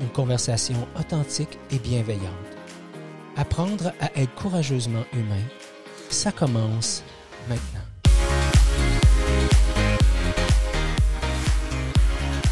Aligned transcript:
une 0.00 0.08
conversation 0.08 0.86
authentique 0.98 1.58
et 1.70 1.78
bienveillante. 1.78 2.32
Apprendre 3.36 3.92
à 4.00 4.10
être 4.18 4.34
courageusement 4.34 5.04
humain, 5.12 5.42
ça 6.10 6.32
commence 6.32 7.02
maintenant. 7.48 7.80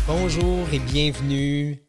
Bonjour 0.06 0.66
et 0.72 0.78
bienvenue 0.78 1.82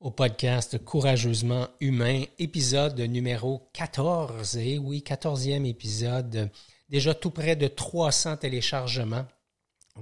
au 0.00 0.10
podcast 0.10 0.82
Courageusement 0.84 1.68
Humain, 1.80 2.24
épisode 2.38 3.00
numéro 3.00 3.70
14. 3.72 4.56
Et 4.58 4.78
oui, 4.78 5.02
14e 5.06 5.64
épisode. 5.64 6.50
Déjà 6.88 7.14
tout 7.14 7.30
près 7.30 7.56
de 7.56 7.68
300 7.68 8.36
téléchargements, 8.38 9.26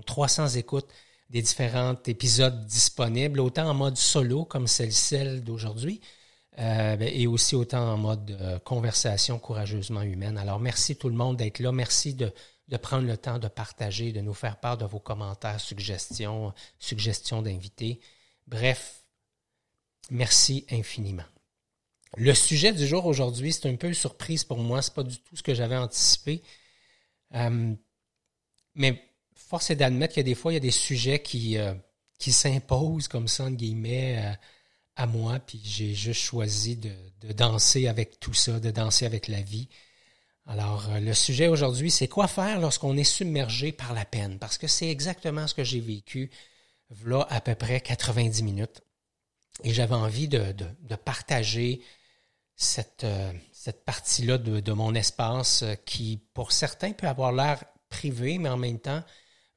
300 0.06 0.48
écoutes 0.56 0.88
des 1.30 1.43
différents 1.43 1.97
épisodes 2.07 2.66
disponibles, 2.66 3.41
autant 3.41 3.69
en 3.69 3.75
mode 3.75 3.97
solo 3.97 4.45
comme 4.45 4.66
celle-ci 4.66 5.41
d'aujourd'hui, 5.41 6.01
euh, 6.59 6.97
et 7.01 7.27
aussi 7.29 7.55
autant 7.55 7.93
en 7.93 7.97
mode 7.97 8.30
euh, 8.32 8.59
conversation 8.59 9.38
courageusement 9.38 10.02
humaine. 10.02 10.37
Alors 10.37 10.59
merci 10.59 10.96
tout 10.96 11.09
le 11.09 11.15
monde 11.15 11.37
d'être 11.37 11.60
là. 11.60 11.71
Merci 11.71 12.15
de, 12.15 12.32
de, 12.69 12.77
prendre 12.77 13.07
le 13.07 13.16
temps 13.16 13.38
de 13.38 13.46
partager, 13.46 14.13
de 14.13 14.21
nous 14.21 14.35
faire 14.35 14.59
part 14.59 14.77
de 14.77 14.85
vos 14.85 14.99
commentaires, 14.99 15.60
suggestions, 15.60 16.52
suggestions 16.80 17.43
d'invités. 17.43 18.01
Bref, 18.49 19.04
merci 20.10 20.66
infiniment. 20.71 21.23
Le 22.16 22.35
sujet 22.35 22.73
du 22.73 22.88
jour 22.88 23.07
aujourd'hui, 23.07 23.52
c'est 23.52 23.69
un 23.69 23.76
peu 23.76 23.87
une 23.87 23.95
surprise 23.95 24.43
pour 24.43 24.59
moi. 24.59 24.82
C'est 24.82 24.95
pas 24.95 25.04
du 25.04 25.16
tout 25.16 25.37
ce 25.37 25.45
que 25.45 25.54
j'avais 25.54 25.76
anticipé. 25.76 26.43
Euh, 27.37 27.73
mais 28.74 29.10
force 29.51 29.70
est 29.70 29.76
d'admettre 29.76 30.16
a 30.20 30.23
des 30.23 30.37
fois, 30.37 30.52
il 30.52 30.54
y 30.54 30.59
a 30.59 30.60
des 30.60 30.70
sujets 30.70 31.20
qui, 31.20 31.59
euh, 31.59 31.74
qui 32.20 32.30
s'imposent 32.30 33.09
comme 33.09 33.26
ça, 33.26 33.45
entre 33.45 33.57
guillemets, 33.57 34.24
euh, 34.24 34.32
à 34.95 35.07
moi, 35.07 35.40
puis 35.40 35.60
j'ai 35.65 35.92
juste 35.92 36.20
choisi 36.20 36.76
de, 36.76 36.92
de, 37.23 37.32
danser 37.32 37.88
avec 37.88 38.20
tout 38.20 38.32
ça, 38.32 38.60
de 38.60 38.70
danser 38.70 39.07
avec 39.07 39.26
la 39.26 39.40
vie. 39.40 39.68
Alors, 40.46 40.88
euh, 40.90 41.01
le 41.01 41.15
sujet 41.15 41.48
aujourd'hui, 41.48 41.90
c'est 41.90 42.07
quoi 42.07 42.29
faire 42.29 42.60
lorsqu'on 42.60 42.96
est 42.96 43.02
submergé 43.02 43.73
par 43.73 43.92
la 43.92 44.04
peine? 44.04 44.38
Parce 44.38 44.57
que 44.57 44.68
c'est 44.68 44.88
exactement 44.88 45.48
ce 45.48 45.54
que 45.54 45.64
j'ai 45.64 45.80
vécu, 45.80 46.30
là, 47.04 47.26
à 47.29 47.40
peu 47.40 47.57
près 47.57 47.80
90 47.80 48.45
minutes. 48.45 48.82
Et 49.64 49.74
j'avais 49.74 49.96
envie 49.96 50.29
de, 50.29 50.52
de, 50.52 50.66
de, 50.82 50.95
partager 50.95 51.82
cette, 52.54 53.04
cette 53.52 53.85
partie-là 53.85 54.38
de, 54.38 54.60
de 54.60 54.73
mon 54.73 54.95
espace 54.95 55.64
qui, 55.85 56.20
pour 56.35 56.52
certains, 56.52 56.92
peut 56.92 57.09
avoir 57.09 57.32
l'air 57.32 57.64
privé, 57.88 58.38
mais 58.38 58.48
en 58.48 58.57
même 58.57 58.79
temps, 58.79 59.02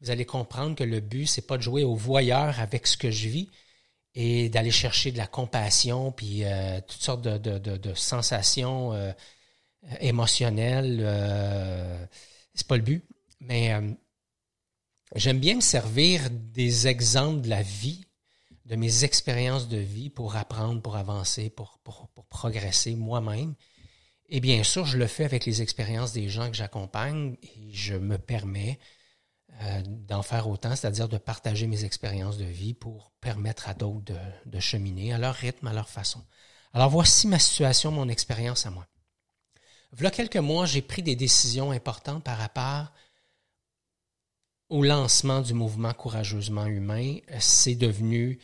vous 0.04 0.12
allez 0.12 0.26
comprendre 0.26 0.76
que 0.76 0.84
le 0.84 1.00
but, 1.00 1.28
c'est 1.28 1.48
pas 1.48 1.58
de 1.58 1.64
jouer 1.64 1.86
au 1.86 1.96
voyeur 1.96 2.60
avec 2.60 2.88
ce 2.88 2.98
que 2.98 3.10
je 3.10 3.30
vis 3.30 3.50
et 4.16 4.50
d'aller 4.50 4.70
chercher 4.70 5.14
de 5.14 5.18
la 5.18 5.28
compassion, 5.28 6.12
puis 6.12 6.44
euh, 6.44 6.82
toutes 6.82 7.02
sortes 7.02 7.22
de, 7.22 7.94
sensations 7.96 8.92
euh, 8.94 9.14
émotionnelles. 10.02 11.00
Euh, 11.02 12.06
c'est 12.54 12.68
pas 12.68 12.76
le 12.76 12.84
but. 12.84 13.06
Mais 13.40 13.74
euh, 13.74 13.92
j'aime 15.16 15.40
bien 15.40 15.56
me 15.56 15.62
servir 15.62 16.30
des 16.30 16.88
exemples 16.88 17.42
de 17.42 17.50
la 17.50 17.62
vie, 17.62 18.06
de 18.66 18.76
mes 18.76 19.06
expériences 19.06 19.70
de 19.70 19.78
vie 19.78 20.10
pour 20.10 20.36
apprendre, 20.36 20.82
pour 20.82 20.98
avancer, 20.98 21.50
pour, 21.50 21.80
pour 21.84 22.10
progresser 22.30 22.94
moi-même. 22.96 23.56
Et 24.28 24.42
bien 24.42 24.64
sûr, 24.64 24.86
je 24.86 24.98
le 24.98 25.08
fais 25.08 25.24
avec 25.24 25.46
les 25.46 25.62
expériences 25.62 26.12
des 26.12 26.28
gens 26.28 26.50
que 26.50 26.58
j'accompagne 26.58 27.38
et 27.42 27.74
je 27.74 27.96
me 27.96 28.18
permets 28.18 28.80
euh, 29.62 29.82
d'en 29.86 30.24
faire 30.24 30.48
autant, 30.48 30.76
c'est-à-dire 30.76 31.08
de 31.08 31.18
partager 31.18 31.68
mes 31.68 31.86
expériences 31.86 32.38
de 32.38 32.46
vie 32.46 32.74
pour 32.74 33.12
permettre 33.22 33.70
à 33.70 33.74
d'autres 33.74 34.14
de, 34.46 34.60
cheminer 34.60 35.14
à 35.14 35.18
leur 35.18 35.36
rythme, 35.36 35.68
à 35.68 35.74
leur 35.74 35.90
façon. 35.90 36.22
Alors 36.74 36.90
voici 36.90 37.28
ma 37.28 37.40
situation, 37.40 37.92
mon 37.92 38.10
expérience 38.10 38.66
à 38.66 38.72
moi. 38.72 38.88
Voilà 39.92 40.10
quelques 40.10 40.38
mois, 40.38 40.66
j'ai 40.66 40.82
pris 40.82 41.04
des 41.04 41.16
décisions 41.16 41.72
importantes 41.72 42.24
par 42.24 42.38
rapport 42.40 42.92
au 44.70 44.84
lancement 44.84 45.42
du 45.42 45.54
mouvement 45.54 45.94
courageusement 45.94 46.66
humain. 46.66 47.18
C'est 47.40 47.76
devenu 47.76 48.40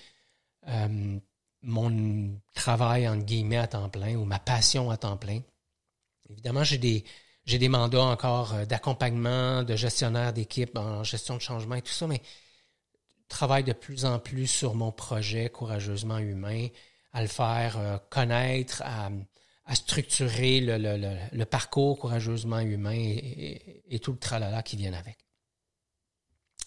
euh, 0.68 1.20
mon 1.64 2.40
travail 2.54 3.08
en 3.08 3.18
guillemets 3.18 3.58
à 3.58 3.68
temps 3.68 3.90
plein 3.90 4.16
ou 4.16 4.26
ma 4.26 4.40
passion 4.40 4.92
à 4.92 4.98
temps 4.98 5.18
plein. 5.18 5.42
Évidemment, 6.30 6.64
j'ai 6.64 6.78
des 6.78 7.04
j'ai 7.50 7.58
des 7.58 7.68
mandats 7.68 8.04
encore 8.04 8.54
euh, 8.54 8.66
d'accompagnement, 8.66 9.64
de 9.64 9.76
gestionnaire 9.76 10.34
d'équipe 10.34 10.78
en 10.78 11.04
gestion 11.04 11.36
de 11.36 11.42
changement 11.42 11.76
et 11.76 11.82
tout 11.82 11.92
ça, 11.92 12.06
mais 12.06 12.22
je 13.24 13.28
travaille 13.28 13.64
de 13.64 13.74
plus 13.74 14.06
en 14.06 14.20
plus 14.20 14.46
sur 14.46 14.76
mon 14.76 14.92
projet 14.92 15.50
courageusement 15.50 16.20
humain, 16.20 16.68
à 17.12 17.24
le 17.24 17.28
faire 17.28 17.78
euh, 17.80 17.98
connaître, 18.12 18.84
à, 18.86 19.10
structurer 19.74 20.62
le, 20.62 21.44
parcours 21.46 22.00
courageusement 22.00 22.60
humain 22.60 22.94
et, 22.94 23.84
et, 23.88 24.00
tout 24.00 24.12
le 24.12 24.18
tralala 24.18 24.64
qui 24.64 24.76
vient 24.78 24.94
avec. 24.94 25.18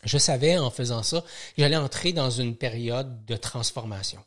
Je 0.04 0.18
savais 0.18 0.56
en 0.58 0.70
faisant 0.70 1.02
ça 1.02 1.20
que 1.20 1.26
j'allais 1.58 1.76
entrer 1.76 2.12
dans 2.12 2.30
une 2.30 2.56
période 2.56 3.24
de 3.24 3.36
transformation. 3.36 4.24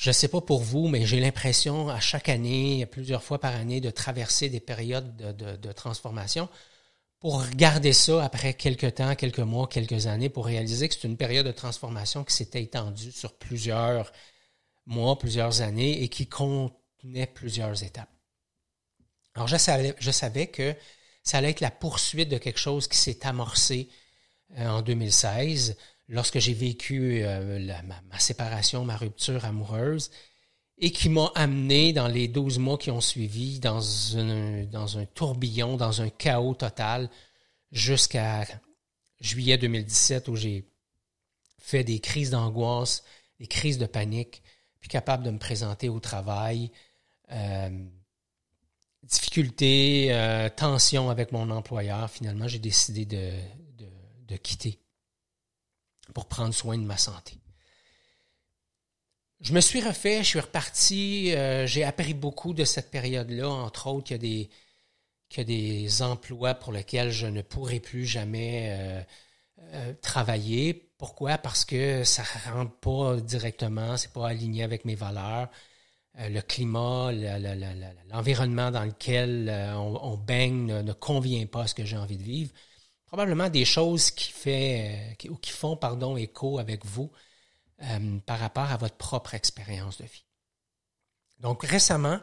Je 0.00 0.08
ne 0.08 0.14
sais 0.14 0.28
pas 0.28 0.40
pour 0.40 0.62
vous, 0.62 0.88
mais 0.88 1.04
j'ai 1.04 1.20
l'impression 1.20 1.90
à 1.90 2.00
chaque 2.00 2.30
année, 2.30 2.86
plusieurs 2.86 3.22
fois 3.22 3.38
par 3.38 3.54
année, 3.54 3.82
de 3.82 3.90
traverser 3.90 4.48
des 4.48 4.58
périodes 4.58 5.14
de, 5.14 5.72
transformation 5.72 6.48
pour 7.18 7.44
regarder 7.46 7.92
ça 7.92 8.24
après 8.24 8.54
quelques 8.54 8.94
temps, 8.94 9.14
quelques 9.14 9.40
mois, 9.40 9.68
quelques 9.68 10.06
années, 10.06 10.30
pour 10.30 10.46
réaliser 10.46 10.88
que 10.88 10.94
c'est 10.94 11.06
une 11.06 11.18
période 11.18 11.44
de 11.44 11.52
transformation 11.52 12.24
qui 12.24 12.34
s'était 12.34 12.62
étendue 12.62 13.12
sur 13.12 13.34
plusieurs 13.34 14.10
mois, 14.86 15.18
plusieurs 15.18 15.60
années 15.60 16.02
et 16.02 16.08
qui 16.08 16.26
contenait 16.26 17.26
plusieurs 17.26 17.82
étapes. 17.82 18.08
Alors, 19.34 19.48
je 19.48 19.58
savais, 19.58 19.94
je 19.98 20.10
savais 20.10 20.46
que 20.46 20.74
ça 21.22 21.36
allait 21.36 21.50
être 21.50 21.60
la 21.60 21.70
poursuite 21.70 22.30
de 22.30 22.38
quelque 22.38 22.58
chose 22.58 22.88
qui 22.88 22.96
s'est 22.96 23.26
amorcé 23.26 23.90
euh, 24.56 24.66
en 24.66 24.80
2016 24.80 25.76
lorsque 26.10 26.40
j'ai 26.40 26.54
vécu 26.54 27.22
euh, 27.22 27.80
ma, 28.10 28.18
séparation, 28.18 28.84
ma 28.84 28.96
rupture 28.96 29.44
amoureuse, 29.44 30.10
et 30.76 30.90
qui 30.90 31.08
m'a 31.08 31.30
amené 31.34 31.92
dans 31.92 32.08
les 32.08 32.26
12 32.26 32.58
mois 32.58 32.78
qui 32.78 32.90
ont 32.90 33.00
suivi 33.00 33.60
dans, 33.60 34.16
un 34.18 35.06
tourbillon, 35.14 35.76
dans 35.76 36.02
un 36.02 36.10
chaos 36.10 36.54
total, 36.54 37.08
jusqu'à 37.70 38.44
juillet 39.20 39.56
2017 39.56 40.28
où 40.28 40.36
j'ai 40.36 40.66
fait 41.58 41.84
des 41.84 42.00
crises 42.00 42.30
d'angoisse, 42.30 43.04
des 43.38 43.46
crises 43.46 43.78
de 43.78 43.86
panique, 43.86 44.42
puis 44.80 44.88
capable 44.88 45.22
de 45.22 45.30
me 45.30 45.38
présenter 45.38 45.88
au 45.88 46.00
travail. 46.00 46.72
Euh, 47.30 47.84
difficultés, 49.02 50.08
euh, 50.10 50.48
tension 50.48 51.10
avec 51.10 51.30
mon 51.30 51.50
employeur. 51.50 52.10
Finalement, 52.10 52.48
j'ai 52.48 52.58
décidé 52.58 53.04
de 53.04 54.36
quitter 54.36 54.80
pour 56.10 56.26
prendre 56.26 56.54
soin 56.54 56.78
de 56.78 56.84
ma 56.84 56.96
santé. 56.96 57.40
Je 59.40 59.54
me 59.54 59.60
suis 59.60 59.80
refait, 59.80 60.18
je 60.18 60.28
suis 60.28 60.40
reparti, 60.40 61.34
euh, 61.34 61.66
j'ai 61.66 61.82
appris 61.82 62.12
beaucoup 62.12 62.52
de 62.52 62.64
cette 62.64 62.90
période-là, 62.90 63.48
entre 63.48 63.86
autres 63.86 64.04
qu'il 64.04 64.22
y 64.22 65.40
a 65.40 65.44
des, 65.44 66.02
emplois 66.02 66.54
pour 66.54 66.72
lesquels 66.72 67.10
je 67.10 67.26
ne 67.26 67.40
pourrai 67.40 67.80
plus 67.80 68.04
jamais 68.04 68.76
euh, 68.78 69.02
euh, 69.72 69.92
travailler. 70.02 70.90
Pourquoi? 70.98 71.38
Parce 71.38 71.64
que 71.64 72.04
ça 72.04 72.22
ne 72.22 72.52
rentre 72.52 72.76
pas 72.80 73.16
directement, 73.16 73.96
c'est 73.96 74.12
pas 74.12 74.28
aligné 74.28 74.62
avec 74.62 74.84
mes 74.84 74.94
valeurs. 74.94 75.48
Le 76.18 76.40
climat, 76.40 77.12
l'environnement 78.10 78.70
dans 78.70 78.84
lequel 78.84 79.48
on, 79.74 80.16
baigne 80.18 80.66
ne, 80.66 80.82
ne, 80.82 80.92
convient 80.92 81.46
pas 81.46 81.62
à 81.62 81.66
ce 81.66 81.74
que 81.74 81.84
j'ai 81.84 81.96
envie 81.96 82.18
de 82.18 82.22
vivre 82.22 82.50
probablement 83.10 83.48
des 83.48 83.64
choses 83.64 84.12
qui, 84.12 84.30
fait, 84.30 85.16
qui, 85.18 85.28
qui 85.42 85.50
font 85.50 85.76
pardon, 85.76 86.16
écho 86.16 86.60
avec 86.60 86.86
vous 86.86 87.10
euh, 87.82 88.18
par 88.24 88.38
rapport 88.38 88.70
à 88.70 88.76
votre 88.76 88.94
propre 88.94 89.34
expérience 89.34 89.98
de 89.98 90.04
vie. 90.04 90.24
Donc 91.40 91.64
récemment, 91.64 92.20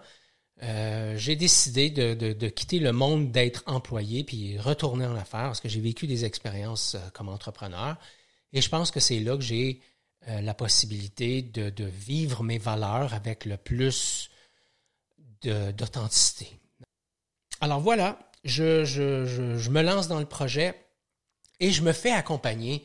euh, 0.64 1.18
j'ai 1.18 1.36
décidé 1.36 1.90
de, 1.90 2.14
de, 2.14 2.32
de, 2.32 2.48
quitter 2.48 2.80
le 2.80 2.94
monde 2.94 3.32
d'être 3.32 3.64
employé 3.66 4.24
puis 4.24 4.58
retourner 4.58 5.06
en 5.06 5.16
affaires 5.16 5.48
parce 5.48 5.60
que 5.60 5.68
j'ai 5.70 5.82
vécu 5.82 6.08
des 6.08 6.24
expériences 6.24 6.96
euh, 6.96 7.10
comme 7.14 7.28
entrepreneur 7.28 7.98
et 8.54 8.62
je 8.62 8.70
pense 8.70 8.90
que 8.90 9.02
c'est 9.02 9.20
là 9.20 9.36
que 9.36 9.44
j'ai 9.44 9.82
euh, 10.30 10.40
la 10.40 10.54
possibilité 10.54 11.42
de, 11.42 11.84
vivre 11.84 12.44
mes 12.44 12.60
valeurs 12.60 13.14
avec 13.14 13.46
le 13.46 13.58
plus 13.58 14.30
d'authenticité. 15.44 16.50
Alors 17.62 17.82
voilà, 17.82 18.27
je, 18.48 19.70
me 19.70 19.82
lance 19.82 20.08
dans 20.08 20.20
le 20.20 20.26
projet 20.26 20.76
et 21.60 21.72
je 21.72 21.82
me 21.82 21.94
fais 21.94 22.12
accompagner 22.12 22.84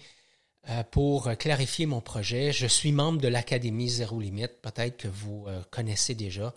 euh, 0.68 0.82
pour 0.84 1.36
clarifier 1.38 1.86
mon 1.86 2.00
projet. 2.00 2.52
Je 2.52 2.66
suis 2.66 2.92
membre 2.92 3.20
de 3.20 3.28
l'Académie 3.28 3.88
Zéro 3.88 4.20
Limite, 4.20 4.60
peut-être 4.62 4.96
que 4.96 5.08
vous 5.08 5.44
euh, 5.48 5.62
connaissez 5.70 6.14
déjà. 6.14 6.54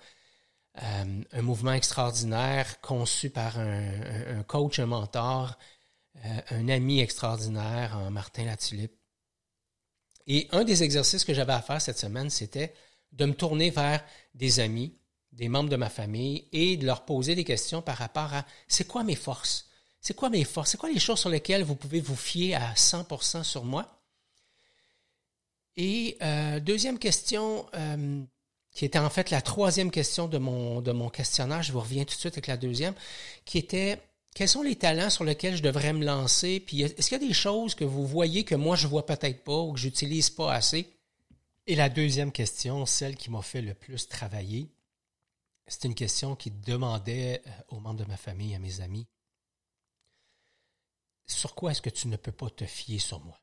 un 0.75 1.41
mouvement 1.41 1.73
extraordinaire 1.73 2.81
conçu 2.81 3.29
par 3.29 3.57
un, 3.57 4.43
coach, 4.45 4.79
un 4.79 4.87
mentor, 4.87 5.57
un 6.49 6.67
ami 6.67 6.99
extraordinaire, 6.99 8.11
Martin 8.11 8.45
Latulippe, 8.45 8.97
et 10.27 10.47
un 10.51 10.63
des 10.63 10.83
exercices 10.83 11.23
que 11.23 11.33
j'avais 11.33 11.53
à 11.53 11.61
faire 11.61 11.81
cette 11.81 11.99
semaine, 11.99 12.29
c'était 12.29 12.73
de 13.11 13.25
me 13.25 13.33
tourner 13.33 13.69
vers 13.69 14.03
des 14.33 14.59
amis, 14.59 14.97
des 15.35 15.49
membres 15.49 15.69
de 15.69 15.75
ma 15.75 15.89
famille 15.89 16.47
et 16.51 16.77
de 16.77 16.85
leur 16.85 17.05
poser 17.05 17.35
des 17.35 17.43
questions 17.43 17.81
par 17.81 17.97
rapport 17.97 18.33
à 18.33 18.45
c'est 18.67 18.87
quoi 18.87 19.03
mes 19.03 19.15
forces? 19.15 19.69
C'est 20.01 20.15
quoi 20.15 20.29
mes 20.29 20.43
forces? 20.43 20.71
C'est 20.71 20.77
quoi 20.77 20.89
les 20.89 20.99
choses 20.99 21.19
sur 21.19 21.29
lesquelles 21.29 21.63
vous 21.63 21.75
pouvez 21.75 21.99
vous 21.99 22.15
fier 22.15 22.55
à 22.55 22.73
100% 22.73 23.43
sur 23.43 23.65
moi? 23.65 24.01
Et 25.77 26.17
euh, 26.21 26.59
deuxième 26.59 26.99
question, 26.99 27.65
euh, 27.75 28.23
qui 28.71 28.85
était 28.85 28.99
en 28.99 29.09
fait 29.09 29.29
la 29.29 29.41
troisième 29.41 29.91
question 29.91 30.27
de 30.27 30.37
mon, 30.37 30.81
de 30.81 30.91
mon 30.91 31.09
questionnaire, 31.09 31.63
je 31.63 31.71
vous 31.71 31.81
reviens 31.81 32.05
tout 32.05 32.15
de 32.15 32.19
suite 32.19 32.35
avec 32.35 32.47
la 32.47 32.57
deuxième, 32.57 32.93
qui 33.43 33.57
était 33.57 33.99
quels 34.35 34.49
sont 34.49 34.63
les 34.63 34.75
talents 34.75 35.09
sur 35.09 35.23
lesquels 35.23 35.55
je 35.55 35.63
devrais 35.63 35.93
me 35.93 36.05
lancer? 36.05 36.59
Puis 36.59 36.81
est-ce 36.81 37.07
qu'il 37.07 37.21
y 37.21 37.23
a 37.23 37.27
des 37.27 37.33
choses 37.33 37.73
que 37.73 37.85
vous 37.85 38.05
voyez 38.05 38.43
que 38.43 38.55
moi 38.55 38.75
je 38.75 38.85
vois 38.85 39.05
peut-être 39.05 39.43
pas 39.43 39.57
ou 39.57 39.73
que 39.73 39.79
j'utilise 39.79 40.29
pas 40.29 40.53
assez? 40.53 40.87
Et 41.67 41.75
la 41.75 41.89
deuxième 41.89 42.31
question, 42.31 42.85
celle 42.85 43.15
qui 43.15 43.31
m'a 43.31 43.41
fait 43.41 43.61
le 43.61 43.73
plus 43.73 44.07
travailler, 44.07 44.67
c'est 45.67 45.85
une 45.85 45.95
question 45.95 46.35
qui 46.35 46.51
demandait 46.51 47.41
euh, 47.45 47.51
aux 47.69 47.79
membres 47.79 47.99
de 47.99 48.09
ma 48.09 48.17
famille, 48.17 48.55
à 48.55 48.59
mes 48.59 48.81
amis, 48.81 49.07
sur 51.27 51.55
quoi 51.55 51.71
est-ce 51.71 51.81
que 51.81 51.89
tu 51.89 52.07
ne 52.07 52.17
peux 52.17 52.31
pas 52.31 52.49
te 52.49 52.65
fier 52.65 52.99
sur 52.99 53.19
moi? 53.19 53.39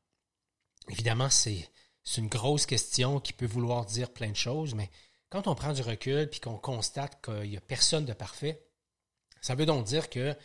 Évidemment, 0.89 1.29
c'est 1.29 1.69
une 2.17 2.27
grosse 2.27 2.65
question 2.65 3.19
qui 3.19 3.33
peut 3.33 3.45
vouloir 3.45 3.85
dire 3.85 4.11
plein 4.11 4.29
de 4.29 4.35
choses, 4.35 4.73
mais 4.73 4.89
quand 5.29 5.47
on 5.47 5.55
prend 5.55 5.73
du 5.73 5.81
recul 5.81 6.29
puis 6.29 6.39
qu'on 6.39 6.57
constate 6.57 7.23
qu'il 7.23 7.49
n'y 7.49 7.57
a 7.57 7.61
personne 7.61 8.05
de 8.05 8.13
parfait, 8.13 8.65
ça 9.41 9.55
veut 9.55 9.65
donc 9.65 9.85
dire 9.85 10.09
que 10.09 10.35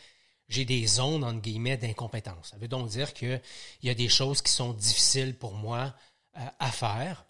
j'ai 0.49 0.65
des 0.65 0.87
zones, 0.87 1.25
entre 1.25 1.41
guillemets, 1.41 1.77
d'incompétence. 1.77 2.49
Ça 2.51 2.57
veut 2.57 2.69
donc 2.69 2.89
dire 2.89 3.13
qu'il 3.13 3.41
y 3.83 3.91
a 3.91 3.95
des 3.95 4.09
choses 4.09 4.43
qui 4.43 4.51
sont 4.51 4.73
difficiles 4.73 5.37
pour 5.37 5.55
moi 5.55 5.95
euh, 6.37 6.47
à 6.59 6.73
faire 6.73 7.27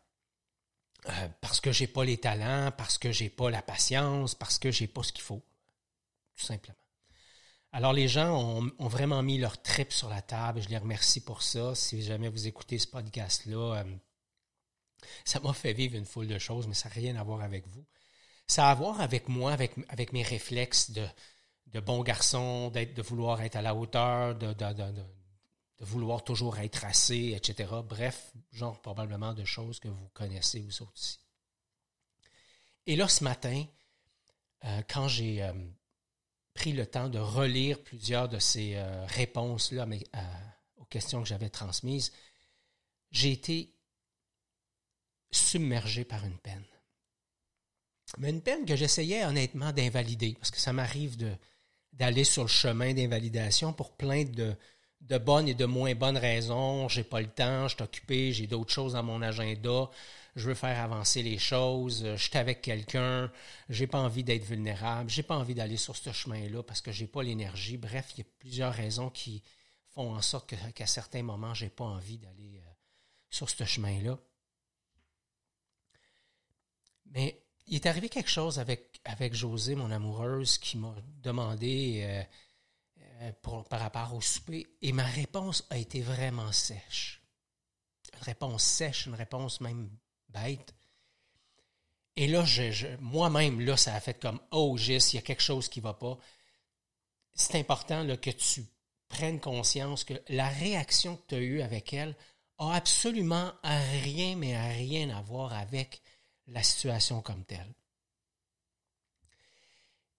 euh, 1.06 1.28
parce 1.40 1.60
que 1.60 1.72
j'ai 1.72 1.86
pas 1.86 2.04
les 2.04 2.18
talents, 2.18 2.72
parce 2.76 2.98
que 2.98 3.12
j'ai 3.12 3.30
pas 3.30 3.50
la 3.50 3.62
patience, 3.62 4.34
parce 4.34 4.58
que 4.58 4.70
j'ai 4.70 4.86
pas 4.86 5.02
ce 5.02 5.12
qu'il 5.12 5.22
faut, 5.22 5.42
tout 6.36 6.44
simplement. 6.44 6.76
Alors 7.72 7.92
les 7.92 8.08
gens 8.08 8.62
ont, 8.78 8.88
vraiment 8.88 9.22
mis 9.22 9.38
leur 9.38 9.60
trip 9.62 9.92
sur 9.92 10.08
la 10.08 10.22
table. 10.22 10.62
Je 10.62 10.68
les 10.68 10.78
remercie 10.78 11.20
pour 11.20 11.42
ça. 11.42 11.74
Si 11.74 12.02
jamais 12.02 12.28
vous 12.28 12.46
écoutez 12.46 12.78
ce 12.78 12.86
podcast-là, 12.86 13.82
euh, 13.84 13.84
ça 15.24 15.40
m'a 15.40 15.52
fait 15.52 15.74
vivre 15.74 15.94
une 15.96 16.06
foule 16.06 16.26
de 16.26 16.38
choses, 16.38 16.66
mais 16.66 16.74
ça 16.74 16.88
n'a 16.88 16.94
rien 16.94 17.16
à 17.16 17.22
voir 17.22 17.42
avec 17.42 17.66
vous. 17.68 17.84
Ça 18.46 18.68
a 18.68 18.70
à 18.70 18.74
voir 18.74 19.00
avec 19.00 19.28
moi, 19.28 19.52
avec, 19.52 20.12
mes 20.12 20.22
réflexes 20.22 20.90
de, 20.90 21.80
bon 21.80 22.02
garçon, 22.02 22.70
de 22.70 23.02
vouloir 23.02 23.42
être 23.42 23.56
à 23.56 23.62
la 23.62 23.74
hauteur, 23.74 24.34
de, 24.34 24.54
de, 24.54 25.04
de, 25.78 25.84
vouloir 25.84 26.24
toujours 26.24 26.58
être 26.58 26.84
assez, 26.84 27.34
etc. 27.36 27.72
Bref, 27.84 28.32
genre 28.52 28.80
probablement 28.80 29.34
de 29.34 29.44
choses 29.44 29.78
que 29.80 29.88
vous 29.88 30.08
connaissez 30.14 30.60
vous 30.60 30.82
aussi. 30.92 31.20
Et 32.86 32.96
là, 32.96 33.06
ce 33.06 33.22
matin, 33.22 33.64
euh, 34.64 34.82
quand 34.88 35.08
j'ai 35.08 35.42
euh, 35.42 35.52
pris 36.54 36.72
le 36.72 36.86
temps 36.86 37.08
de 37.08 37.18
relire 37.18 37.82
plusieurs 37.82 38.28
de 38.28 38.38
ces 38.38 38.74
euh, 38.76 39.04
réponses-là 39.06 39.86
aux 40.76 40.84
questions 40.86 41.22
que 41.22 41.28
j'avais 41.28 41.50
transmises, 41.50 42.12
j'ai 43.10 43.32
été 43.32 43.74
submergé 45.30 46.04
par 46.04 46.24
une 46.24 46.38
peine. 46.38 46.64
Mais 48.16 48.30
une 48.30 48.42
peine 48.42 48.64
que 48.64 48.74
j'essayais 48.74 49.24
honnêtement 49.24 49.72
d'invalider, 49.72 50.34
parce 50.34 50.50
que 50.50 50.58
ça 50.58 50.72
m'arrive 50.72 51.16
d'aller 51.92 52.24
sur 52.24 52.42
le 52.42 52.48
chemin 52.48 52.94
d'invalidation 52.94 53.72
pour 53.72 53.92
plein 53.92 54.24
de, 54.24 54.56
de 55.00 55.18
bonnes 55.18 55.48
et 55.48 55.54
de 55.54 55.64
moins 55.64 55.94
bonnes 55.94 56.16
raisons. 56.16 56.88
J'ai 56.88 57.04
pas 57.04 57.20
le 57.20 57.28
temps, 57.28 57.68
je 57.68 57.74
suis 57.74 57.82
occupé, 57.82 58.32
j'ai 58.32 58.46
d'autres 58.46 58.72
choses 58.72 58.92
dans 58.92 59.02
mon 59.02 59.22
agenda, 59.22 59.90
je 60.36 60.48
veux 60.48 60.54
faire 60.54 60.78
avancer 60.82 61.22
les 61.22 61.38
choses, 61.38 62.04
je 62.04 62.22
suis 62.22 62.36
avec 62.36 62.62
quelqu'un, 62.62 63.30
j'ai 63.68 63.86
pas 63.86 63.98
envie 63.98 64.24
d'être 64.24 64.44
vulnérable, 64.44 65.10
j'ai 65.10 65.22
pas 65.22 65.36
envie 65.36 65.54
d'aller 65.54 65.76
sur 65.76 65.96
ce 65.96 66.12
chemin-là 66.12 66.62
parce 66.62 66.80
que 66.80 66.92
j'ai 66.92 67.06
pas 67.06 67.22
l'énergie. 67.22 67.76
Bref, 67.76 68.12
il 68.14 68.18
y 68.18 68.22
a 68.22 68.30
plusieurs 68.38 68.72
raisons 68.72 69.10
qui 69.10 69.42
font 69.90 70.14
en 70.14 70.22
sorte 70.22 70.54
qu'à 70.74 70.86
certains 70.86 71.22
moments, 71.22 71.54
j'ai 71.54 71.70
pas 71.70 71.84
envie 71.84 72.18
d'aller 72.18 72.62
euh, 72.64 72.70
sur 73.30 73.48
ce 73.48 73.64
chemin-là. 73.64 74.18
Mais 77.06 77.42
il 77.66 77.76
est 77.76 77.86
arrivé 77.86 78.08
quelque 78.08 78.30
chose 78.30 78.58
avec, 78.58 79.00
avec 79.04 79.34
José, 79.34 79.74
mon 79.74 79.90
amoureuse, 79.90 80.58
qui 80.58 80.76
m'a 80.76 80.94
demandé 81.22 82.00
euh, 82.02 82.22
euh, 83.28 83.62
par 83.62 83.80
rapport 83.80 84.14
au 84.14 84.20
souper, 84.20 84.66
et 84.82 84.92
ma 84.92 85.04
réponse 85.04 85.66
a 85.70 85.78
été 85.78 86.00
vraiment 86.00 86.52
sèche. 86.52 87.22
Une 88.14 88.22
réponse 88.22 88.62
sèche, 88.64 89.06
une 89.06 89.14
réponse 89.14 89.60
même 89.60 89.90
bête. 90.28 90.74
Et 92.16 92.26
là, 92.26 92.44
moi-même, 93.00 93.60
là, 93.60 93.76
ça 93.76 93.94
a 93.94 94.00
fait 94.00 94.18
comme 94.18 94.40
Oh, 94.50 94.76
Gis, 94.76 95.10
il 95.12 95.16
y 95.16 95.18
a 95.18 95.22
quelque 95.22 95.42
chose 95.42 95.68
qui 95.68 95.78
ne 95.78 95.84
va 95.84 95.94
pas. 95.94 96.18
C'est 97.32 97.58
important 97.58 98.02
là, 98.02 98.16
que 98.16 98.30
tu 98.30 98.64
prennes 99.08 99.40
conscience 99.40 100.04
que 100.04 100.14
la 100.28 100.48
réaction 100.48 101.16
que 101.16 101.22
tu 101.28 101.34
as 101.36 101.38
eue 101.38 101.62
avec 101.62 101.92
elle 101.92 102.16
a 102.58 102.74
absolument 102.74 103.52
rien, 103.62 104.34
mais 104.36 104.56
rien 104.72 105.16
à 105.16 105.22
voir 105.22 105.52
avec 105.52 106.02
la 106.48 106.62
situation 106.62 107.22
comme 107.22 107.44
telle. 107.44 107.72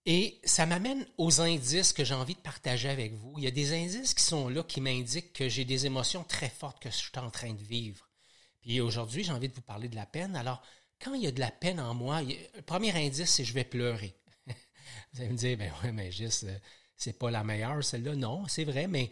Et 0.06 0.40
ça 0.44 0.66
m'amène 0.66 1.06
aux 1.18 1.42
indices 1.42 1.94
que 1.94 2.04
j'ai 2.04 2.14
envie 2.14 2.36
de 2.36 2.40
partager 2.40 2.90
avec 2.90 3.14
vous. 3.14 3.34
Il 3.38 3.44
y 3.44 3.48
a 3.48 3.52
des 3.52 3.74
indices 3.74 4.14
qui 4.14 4.24
sont 4.24 4.50
là 4.50 4.64
qui 4.64 4.82
m'indiquent 4.82 5.34
que 5.34 5.50
j'ai 5.50 5.66
des 5.66 5.86
émotions 5.86 6.24
très 6.24 6.50
fortes 6.50 6.82
que 6.82 6.90
je 6.90 6.96
suis 6.96 7.12
en 7.18 7.30
train 7.30 7.54
de 7.54 7.62
vivre. 7.62 8.10
Puis 8.62 8.82
aujourd'hui, 8.82 9.24
j'ai 9.24 9.32
envie 9.32 9.50
de 9.50 9.54
vous 9.54 9.62
parler 9.62 9.88
de 9.88 9.96
la 9.96 10.06
peine. 10.06 10.36
Alors, 10.36 10.62
quand 11.02 11.14
il 11.14 11.24
y 11.24 11.28
a 11.28 11.32
de 11.32 11.40
la 11.40 11.52
peine 11.52 11.80
en 11.80 11.94
moi, 11.94 12.22
le 12.22 12.62
premier 12.62 12.96
indice, 12.96 13.30
c'est 13.30 13.44
je 13.44 13.54
vais 13.54 13.64
pleurer. 13.64 14.16
vous 15.14 15.22
allez 15.22 15.30
me 15.30 15.38
dire, 15.38 15.58
ben 15.58 15.72
oui, 15.84 15.92
mais 15.92 16.12
juste, 16.12 16.46
euh, 16.46 16.58
c'est 16.96 17.18
pas 17.18 17.32
la 17.32 17.44
meilleure, 17.44 17.84
celle-là. 17.84 18.16
Non, 18.16 18.48
c'est 18.48 18.66
vrai, 18.66 18.88
mais 18.88 19.12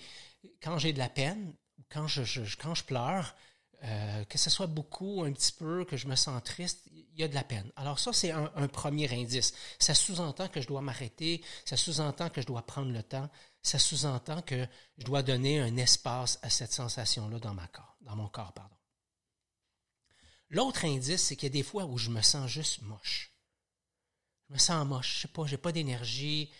quand 0.62 0.77
j'ai 0.77 0.94
de 0.94 1.00
la 1.00 1.10
peine, 1.10 1.53
quand 1.89 2.08
je, 2.08 2.41
quand 2.62 2.75
je 2.75 2.84
pleure, 2.84 3.36
euh, 3.84 4.25
que 4.25 4.38
ce 4.38 4.50
soit 4.50 4.67
beaucoup, 4.67 5.24
un 5.24 5.32
petit 5.32 5.53
peu, 5.53 5.86
que 5.86 5.98
je 5.98 6.08
me 6.08 6.15
sens 6.15 6.41
triste, 6.44 6.88
il 7.18 7.22
y 7.22 7.24
a 7.24 7.28
de 7.28 7.34
la 7.36 7.44
peine. 7.44 7.72
Alors 7.76 7.98
ça, 7.98 8.14
c'est 8.14 8.32
un, 8.32 8.68
premier 8.68 9.12
indice. 9.12 9.52
Ça 9.80 9.96
sous-entend 9.96 10.48
que 10.50 10.62
je 10.62 10.68
dois 10.68 10.82
m'arrêter, 10.82 11.44
ça 11.66 11.76
sous-entend 11.76 12.30
que 12.30 12.42
je 12.42 12.46
dois 12.46 12.62
prendre 12.62 12.92
le 12.92 13.02
temps, 13.02 13.28
ça 13.64 13.80
sous-entend 13.80 14.44
que 14.44 14.68
je 15.00 15.04
dois 15.04 15.24
donner 15.24 15.60
un 15.60 15.76
espace 15.78 16.38
à 16.44 16.52
cette 16.52 16.72
sensation-là 16.72 17.40
dans, 17.40 17.56
dans 18.02 18.16
mon 18.16 18.28
corps. 18.28 18.54
pardon. 18.54 18.76
L'autre 20.50 20.86
indice, 20.86 21.24
c'est 21.24 21.36
qu'il 21.36 21.48
y 21.48 21.52
a 21.52 21.54
des 21.54 21.64
fois 21.64 21.86
où 21.86 21.98
je 21.98 22.12
me 22.12 22.22
sens 22.22 22.50
juste 22.50 22.84
moche. 22.84 23.34
Je 24.48 24.54
me 24.54 24.60
sens 24.60 24.86
moche, 24.86 25.16
je 25.16 25.22
sais 25.22 25.28
pas, 25.28 25.46
j'ai 25.48 25.58
pas 25.58 25.72
d'énergie, 25.72 26.52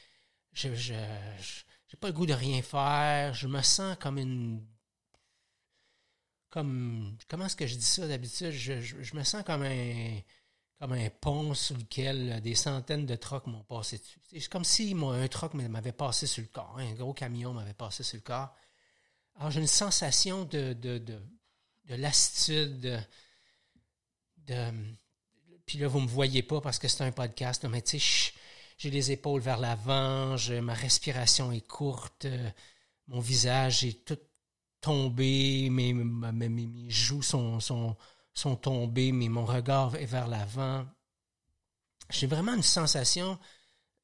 je, 0.54 0.74
je, 0.74 0.96
j'ai 1.88 1.98
pas 1.98 2.08
le 2.08 2.14
goût 2.14 2.26
de 2.26 2.34
rien 2.34 2.64
faire, 2.64 3.36
je 3.36 3.48
me 3.48 3.62
sens 3.62 3.96
comme 4.00 4.18
une 4.18 4.68
comme 6.50 7.16
comment 7.28 7.46
est-ce 7.46 7.56
que 7.56 7.68
je 7.68 7.76
dis 7.76 7.84
ça 7.84 8.08
d'habitude? 8.08 8.52
Je, 8.52 9.16
me 9.16 9.24
sens 9.24 9.44
comme 9.44 9.64
un 9.64 10.20
comme 10.80 10.92
un 10.94 11.10
pont 11.10 11.54
sur 11.54 11.76
lequel 11.76 12.40
des 12.42 12.56
centaines 12.56 13.06
de 13.06 13.16
trucks 13.16 13.48
m'ont 13.48 13.64
passé 13.64 13.98
dessus. 13.98 14.20
C'est 14.32 14.48
comme 14.48 14.64
si 14.64 14.94
moi, 14.94 15.16
un 15.16 15.28
truck 15.28 15.54
m'avait 15.56 15.92
passé 15.92 16.28
sur 16.28 16.42
le 16.42 16.50
corps, 16.50 16.78
un 16.78 16.94
gros 16.94 17.14
camion 17.14 17.54
m'avait 17.54 17.74
passé 17.74 18.04
sur 18.04 18.18
le 18.18 18.22
corps. 18.22 18.54
Alors 19.36 19.52
j'ai 19.52 19.60
une 19.60 19.68
sensation 19.68 20.46
de, 20.46 20.74
de, 20.74 20.98
de, 21.00 21.20
de 21.86 21.96
lassitude, 21.96 22.80
de, 24.48 24.72
puis 25.66 25.78
là, 25.80 25.88
vous 25.88 26.00
ne 26.00 26.06
me 26.06 26.10
voyez 26.10 26.44
pas 26.44 26.62
parce 26.62 26.80
que 26.80 26.88
c'est 26.88 27.04
un 27.04 27.12
podcast, 27.12 27.66
mais 27.66 27.82
tu 27.82 28.00
sais, 28.00 28.34
j'ai 28.78 28.90
les 28.90 29.12
épaules 29.12 29.42
vers 29.42 29.60
l'avant, 29.60 30.36
ma 30.62 30.74
respiration 30.74 31.52
est 31.52 31.68
courte, 31.68 32.26
mon 33.08 33.20
visage 33.20 33.84
est 33.84 34.06
tout 34.06 34.20
tombé, 34.80 35.70
mes, 35.70 35.94
mes, 35.94 36.50
mes 36.50 36.90
joues 36.90 37.22
sont, 37.22 37.60
sont, 37.60 37.98
sont 38.38 38.56
tombées, 38.56 39.12
mais 39.12 39.30
mon 39.30 39.46
regard 39.46 39.96
est 39.96 40.06
vers 40.06 40.28
l'avant. 40.28 40.86
J'ai 42.10 42.28
vraiment 42.28 42.54
une 42.54 42.64
sensation 42.64 43.40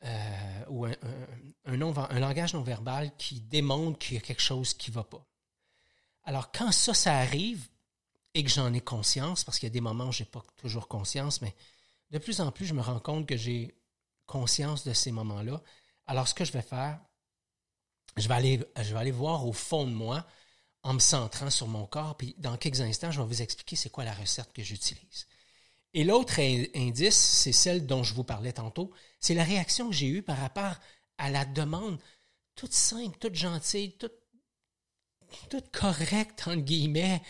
euh, 0.03 0.65
ou 0.69 0.85
un, 0.85 0.95
un, 1.65 1.77
langage 1.77 2.53
non 2.53 2.63
verbal 2.63 3.15
qui 3.17 3.41
démontre 3.41 3.99
qu'il 3.99 4.15
y 4.15 4.17
a 4.17 4.21
quelque 4.21 4.41
chose 4.41 4.73
qui 4.73 4.89
ne 4.89 4.95
va 4.95 5.03
pas. 5.03 5.25
Alors, 6.23 6.51
quand 6.51 6.71
ça, 6.71 6.93
ça 6.93 7.17
arrive, 7.17 7.67
et 8.33 8.43
que 8.43 8.49
j'en 8.49 8.73
ai 8.73 8.81
conscience, 8.81 9.43
parce 9.43 9.59
qu'il 9.59 9.67
y 9.67 9.71
a 9.71 9.73
des 9.73 9.81
moments 9.81 10.07
où 10.07 10.11
j'ai 10.11 10.25
pas 10.25 10.43
toujours 10.57 10.87
conscience, 10.87 11.41
mais 11.41 11.53
de 12.09 12.17
plus 12.17 12.41
en 12.41 12.51
plus, 12.51 12.65
je 12.65 12.73
me 12.73 12.81
rends 12.81 12.99
compte 12.99 13.27
que 13.27 13.37
j'ai 13.37 13.75
conscience 14.25 14.83
de 14.83 14.93
ces 14.93 15.11
moments-là. 15.11 15.61
Alors, 16.07 16.27
ce 16.27 16.33
que 16.33 16.43
je 16.43 16.51
vais 16.51 16.63
faire, 16.63 16.99
je 18.17 18.27
vais 18.27 18.33
aller, 18.33 18.63
je 18.77 18.93
vais 18.93 18.99
aller 18.99 19.11
voir 19.11 19.45
au 19.45 19.53
fond 19.53 19.85
de 19.85 19.91
moi 19.91 20.25
en 20.83 20.93
me 20.93 20.99
centrant 20.99 21.49
sur 21.49 21.67
mon 21.67 21.85
corps, 21.85 22.17
puis 22.17 22.35
dans 22.37 22.57
quelques 22.57 22.81
instants, 22.81 23.11
je 23.11 23.21
vais 23.21 23.27
vous 23.27 23.41
expliquer 23.41 23.75
c'est 23.75 23.89
quoi 23.89 24.03
la 24.03 24.13
recette 24.13 24.51
que 24.53 24.61
j'utilise. 24.61 25.27
Et 25.93 26.03
l'autre 26.03 26.39
indice, 26.39 27.15
c'est 27.15 27.51
celle 27.51 27.85
dont 27.85 28.03
je 28.03 28.13
vous 28.13 28.23
parlais 28.23 28.53
tantôt, 28.53 28.91
c'est 29.19 29.35
la 29.35 29.43
réaction 29.43 29.89
que 29.89 29.95
j'ai 29.95 30.07
eue 30.07 30.23
par 30.23 30.37
rapport 30.37 30.75
à 31.17 31.29
la 31.29 31.45
demande 31.45 31.99
toute 32.55 32.73
simple, 32.73 33.17
toute 33.19 33.35
gentille, 33.35 33.95
toute, 33.97 35.71
correcte, 35.71 36.47
entre 36.47 36.55
guillemets, 36.61 37.21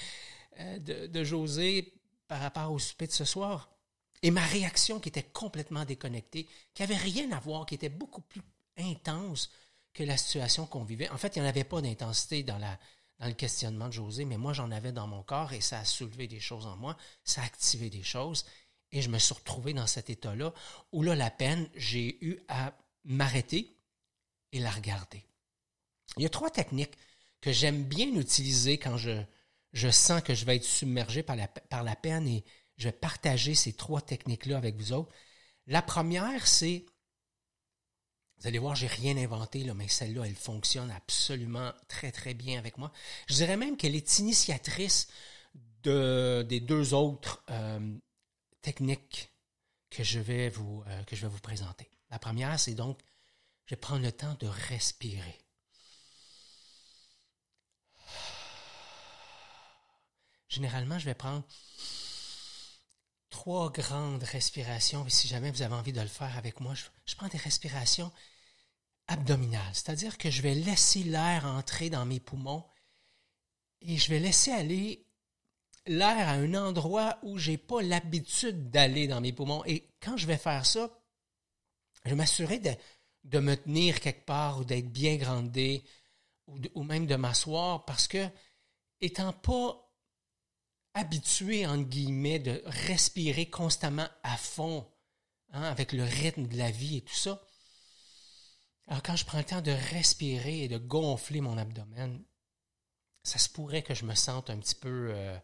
euh, 0.59 1.07
de, 1.07 1.23
José 1.23 1.93
par 2.27 2.41
rapport 2.41 2.71
au 2.71 2.79
souper 2.79 3.07
de 3.07 3.11
ce 3.11 3.25
soir. 3.25 3.69
Et 4.21 4.31
ma 4.31 4.45
réaction 4.45 4.99
qui 4.99 5.09
était 5.09 5.23
complètement 5.23 5.85
déconnectée, 5.85 6.47
qui 6.73 6.83
avait 6.83 6.95
rien 6.95 7.31
à 7.31 7.39
voir, 7.39 7.65
qui 7.65 7.75
était 7.75 7.89
beaucoup 7.89 8.21
plus 8.21 8.41
intense 8.77 9.49
que 9.93 10.03
la 10.03 10.17
situation 10.17 10.65
qu'on 10.65 10.83
vivait. 10.83 11.09
En 11.09 11.17
fait, 11.17 11.35
il 11.35 11.41
n'y 11.41 11.45
en 11.45 11.49
avait 11.49 11.63
pas 11.65 11.81
d'intensité 11.81 12.43
dans, 12.43 12.57
la, 12.57 12.79
dans 13.19 13.27
le 13.27 13.33
questionnement 13.33 13.87
de 13.87 13.93
José, 13.93 14.25
mais 14.25 14.37
moi, 14.37 14.53
j'en 14.53 14.71
avais 14.71 14.91
dans 14.91 15.07
mon 15.07 15.23
corps 15.23 15.53
et 15.53 15.61
ça 15.61 15.79
a 15.79 15.85
soulevé 15.85 16.27
des 16.27 16.39
choses 16.39 16.65
en 16.65 16.75
moi, 16.75 16.97
ça 17.23 17.41
a 17.41 17.45
activé 17.45 17.89
des 17.89 18.03
choses. 18.03 18.45
Et 18.91 19.01
je 19.01 19.09
me 19.09 19.17
suis 19.17 19.33
retrouvé 19.33 19.73
dans 19.73 19.87
cet 19.87 20.09
état-là 20.09 20.53
où 20.91 21.03
là, 21.03 21.15
la 21.15 21.31
peine, 21.31 21.69
j'ai 21.75 22.23
eu 22.23 22.39
à 22.47 22.77
m'arrêter 23.05 23.75
et 24.51 24.59
la 24.59 24.71
regarder. 24.71 25.25
Il 26.17 26.23
y 26.23 26.25
a 26.25 26.29
trois 26.29 26.51
techniques 26.51 26.95
que 27.41 27.51
j'aime 27.51 27.83
bien 27.83 28.07
utiliser 28.15 28.77
quand 28.77 28.97
je, 28.97 29.23
je 29.73 29.89
sens 29.89 30.21
que 30.21 30.35
je 30.35 30.45
vais 30.45 30.57
être 30.57 30.63
submergé 30.63 31.23
par 31.23 31.35
la, 31.35 31.47
par 31.47 31.83
la 31.83 31.95
peine 31.95 32.27
et 32.27 32.43
je 32.77 32.85
vais 32.85 32.91
partager 32.91 33.55
ces 33.55 33.73
trois 33.73 34.01
techniques-là 34.01 34.57
avec 34.57 34.75
vous 34.75 34.93
autres. 34.93 35.11
La 35.67 35.81
première, 35.81 36.45
c'est 36.45 36.85
vous 38.43 38.49
allez 38.49 38.59
voir, 38.59 38.75
j'ai 38.75 38.87
rien 38.87 39.15
inventé, 39.15 39.63
là, 39.63 39.73
mais 39.73 39.87
celle-là, 39.87 40.25
elle 40.25 40.35
fonctionne 40.35 40.91
absolument 40.91 41.71
très, 41.87 42.11
très 42.11 42.33
bien 42.33 42.59
avec 42.59 42.77
moi. 42.77 42.91
Je 43.27 43.35
dirais 43.35 43.55
même 43.55 43.77
qu'elle 43.77 43.95
est 43.95 44.19
initiatrice 44.19 45.07
de, 45.83 46.45
des 46.49 46.59
deux 46.59 46.93
autres 46.93 47.41
euh, 47.49 47.97
techniques 48.61 49.31
que 49.89 50.03
je, 50.03 50.19
vais 50.19 50.49
vous, 50.49 50.83
euh, 50.87 51.03
que 51.03 51.15
je 51.15 51.21
vais 51.21 51.29
vous 51.29 51.39
présenter. 51.39 51.89
La 52.11 52.19
première, 52.19 52.59
c'est 52.59 52.73
donc, 52.73 52.99
je 53.65 53.75
vais 53.75 53.79
prendre 53.79 54.03
le 54.03 54.11
temps 54.11 54.35
de 54.41 54.47
respirer. 54.47 55.39
Généralement, 60.49 60.99
je 60.99 61.05
vais 61.05 61.15
prendre 61.15 61.45
trois 63.29 63.71
grandes 63.71 64.23
respirations. 64.23 65.07
Et 65.07 65.09
si 65.09 65.29
jamais 65.29 65.49
vous 65.49 65.61
avez 65.61 65.75
envie 65.75 65.93
de 65.93 66.01
le 66.01 66.07
faire 66.07 66.37
avec 66.37 66.59
moi, 66.59 66.73
je 67.05 67.15
prends 67.15 67.29
des 67.29 67.37
respirations 67.37 68.11
abdominale, 69.07 69.61
c'est-à-dire 69.73 70.17
que 70.17 70.29
je 70.29 70.41
vais 70.41 70.55
laisser 70.55 71.03
l'air 71.03 71.45
entrer 71.45 71.89
dans 71.89 72.05
mes 72.05 72.19
poumons 72.19 72.63
et 73.81 73.97
je 73.97 74.09
vais 74.09 74.19
laisser 74.19 74.51
aller 74.51 75.05
l'air 75.85 76.29
à 76.29 76.33
un 76.33 76.53
endroit 76.53 77.19
où 77.23 77.37
j'ai 77.37 77.57
pas 77.57 77.81
l'habitude 77.81 78.69
d'aller 78.69 79.07
dans 79.07 79.21
mes 79.21 79.33
poumons. 79.33 79.63
Et 79.65 79.89
quand 80.01 80.15
je 80.15 80.27
vais 80.27 80.37
faire 80.37 80.65
ça, 80.65 80.89
je 82.05 82.09
vais 82.09 82.15
m'assurer 82.15 82.59
de, 82.59 83.39
me 83.39 83.55
tenir 83.55 83.99
quelque 83.99 84.25
part 84.25 84.59
ou 84.59 84.63
d'être 84.63 84.89
bien 84.89 85.17
grandé 85.17 85.83
ou, 86.47 86.57
ou 86.75 86.83
même 86.83 87.05
de 87.05 87.15
m'asseoir 87.15 87.85
parce 87.85 88.07
que, 88.07 88.29
étant 89.01 89.33
pas 89.33 89.83
habitué, 90.93 91.65
entre 91.65 91.89
guillemets, 91.89 92.39
de 92.39 92.61
respirer 92.65 93.49
constamment 93.49 94.07
à 94.23 94.37
fond, 94.37 94.87
hein, 95.51 95.63
avec 95.63 95.91
le 95.91 96.03
rythme 96.03 96.47
de 96.47 96.57
la 96.57 96.71
vie 96.71 96.97
et 96.97 97.01
tout 97.01 97.15
ça, 97.15 97.41
alors 98.87 99.01
quand 99.01 99.15
je 99.15 99.25
prends 99.25 99.37
le 99.37 99.43
temps 99.43 99.61
de 99.61 99.71
respirer 99.71 100.63
et 100.63 100.67
de 100.67 100.77
gonfler 100.77 101.41
mon 101.41 101.57
abdomen, 101.57 102.23
ça 103.23 103.39
se 103.39 103.49
pourrait 103.49 103.83
que 103.83 103.93
je 103.93 104.05
me 104.05 104.15
sente 104.15 104.49
un 104.49 104.59
petit 104.59 104.75
peu 104.75 105.11
euh, 105.13 105.37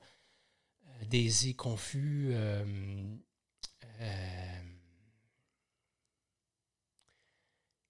euh 1.14 1.54
confus. 1.58 2.30
Euh, 2.32 3.16
euh, 4.02 4.62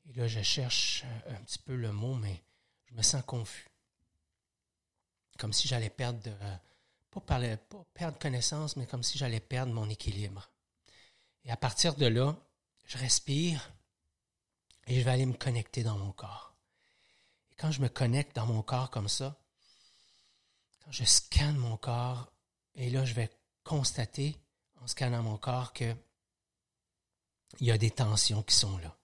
et 0.07 0.13
là, 0.13 0.27
je 0.27 0.41
cherche 0.41 1.03
un 1.27 1.41
petit 1.43 1.59
peu 1.59 1.75
le 1.75 1.91
mot, 1.91 2.15
mais 2.15 2.43
je 2.85 2.93
me 2.93 3.01
sens 3.01 3.23
confus. 3.23 3.67
Comme 5.39 5.53
si 5.53 5.67
j'allais 5.67 5.89
perdre, 5.89 6.29
parler, 7.25 7.57
pas 7.57 7.85
perdre 7.93 8.19
connaissance, 8.19 8.75
mais 8.75 8.85
comme 8.85 9.03
si 9.03 9.17
j'allais 9.17 9.39
perdre 9.39 9.73
mon 9.73 9.89
équilibre. 9.89 10.51
Et 11.45 11.51
à 11.51 11.57
partir 11.57 11.95
de 11.95 12.05
là, 12.05 12.37
je 12.85 12.97
respire 12.97 13.71
et 14.89 14.99
je 14.99 15.05
vais 15.05 15.11
aller 15.11 15.27
me 15.27 15.33
connecter 15.33 15.83
dans 15.83 15.97
mon 15.97 16.11
corps. 16.11 16.55
Et 17.51 17.55
quand 17.55 17.71
je 17.71 17.81
me 17.81 17.89
connecte 17.89 18.35
dans 18.35 18.47
mon 18.47 18.63
corps 18.63 18.89
comme 18.89 19.07
ça, 19.07 19.39
quand 20.83 20.91
je 20.91 21.03
scanne 21.03 21.57
mon 21.57 21.77
corps, 21.77 22.33
et 22.73 22.89
là, 22.89 23.05
je 23.05 23.13
vais 23.13 23.29
constater, 23.63 24.35
en 24.81 24.87
scannant 24.87 25.21
mon 25.21 25.37
corps, 25.37 25.73
que 25.73 25.95
il 27.59 27.67
y 27.67 27.71
a 27.71 27.77
des 27.77 27.91
tensions 27.91 28.41
qui 28.41 28.55
sont 28.55 28.77
là. 28.79 28.95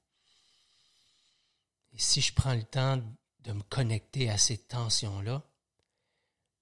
Et 1.94 2.00
si 2.00 2.22
je 2.22 2.34
prends 2.34 2.54
le 2.54 2.64
temps 2.64 3.02
de 3.42 3.52
me 3.54 3.62
connecter 3.64 4.30
à 4.30 4.38
ces 4.38 4.58
tensions-là, 4.58 5.44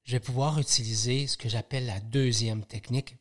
je 0.04 0.12
vais 0.14 0.20
pouvoir 0.20 0.60
utiliser 0.60 1.28
ce 1.28 1.38
que 1.38 1.50
j'appelle 1.50 1.86
la 1.86 2.02
deuxième 2.02 2.66
technique. 2.66 3.16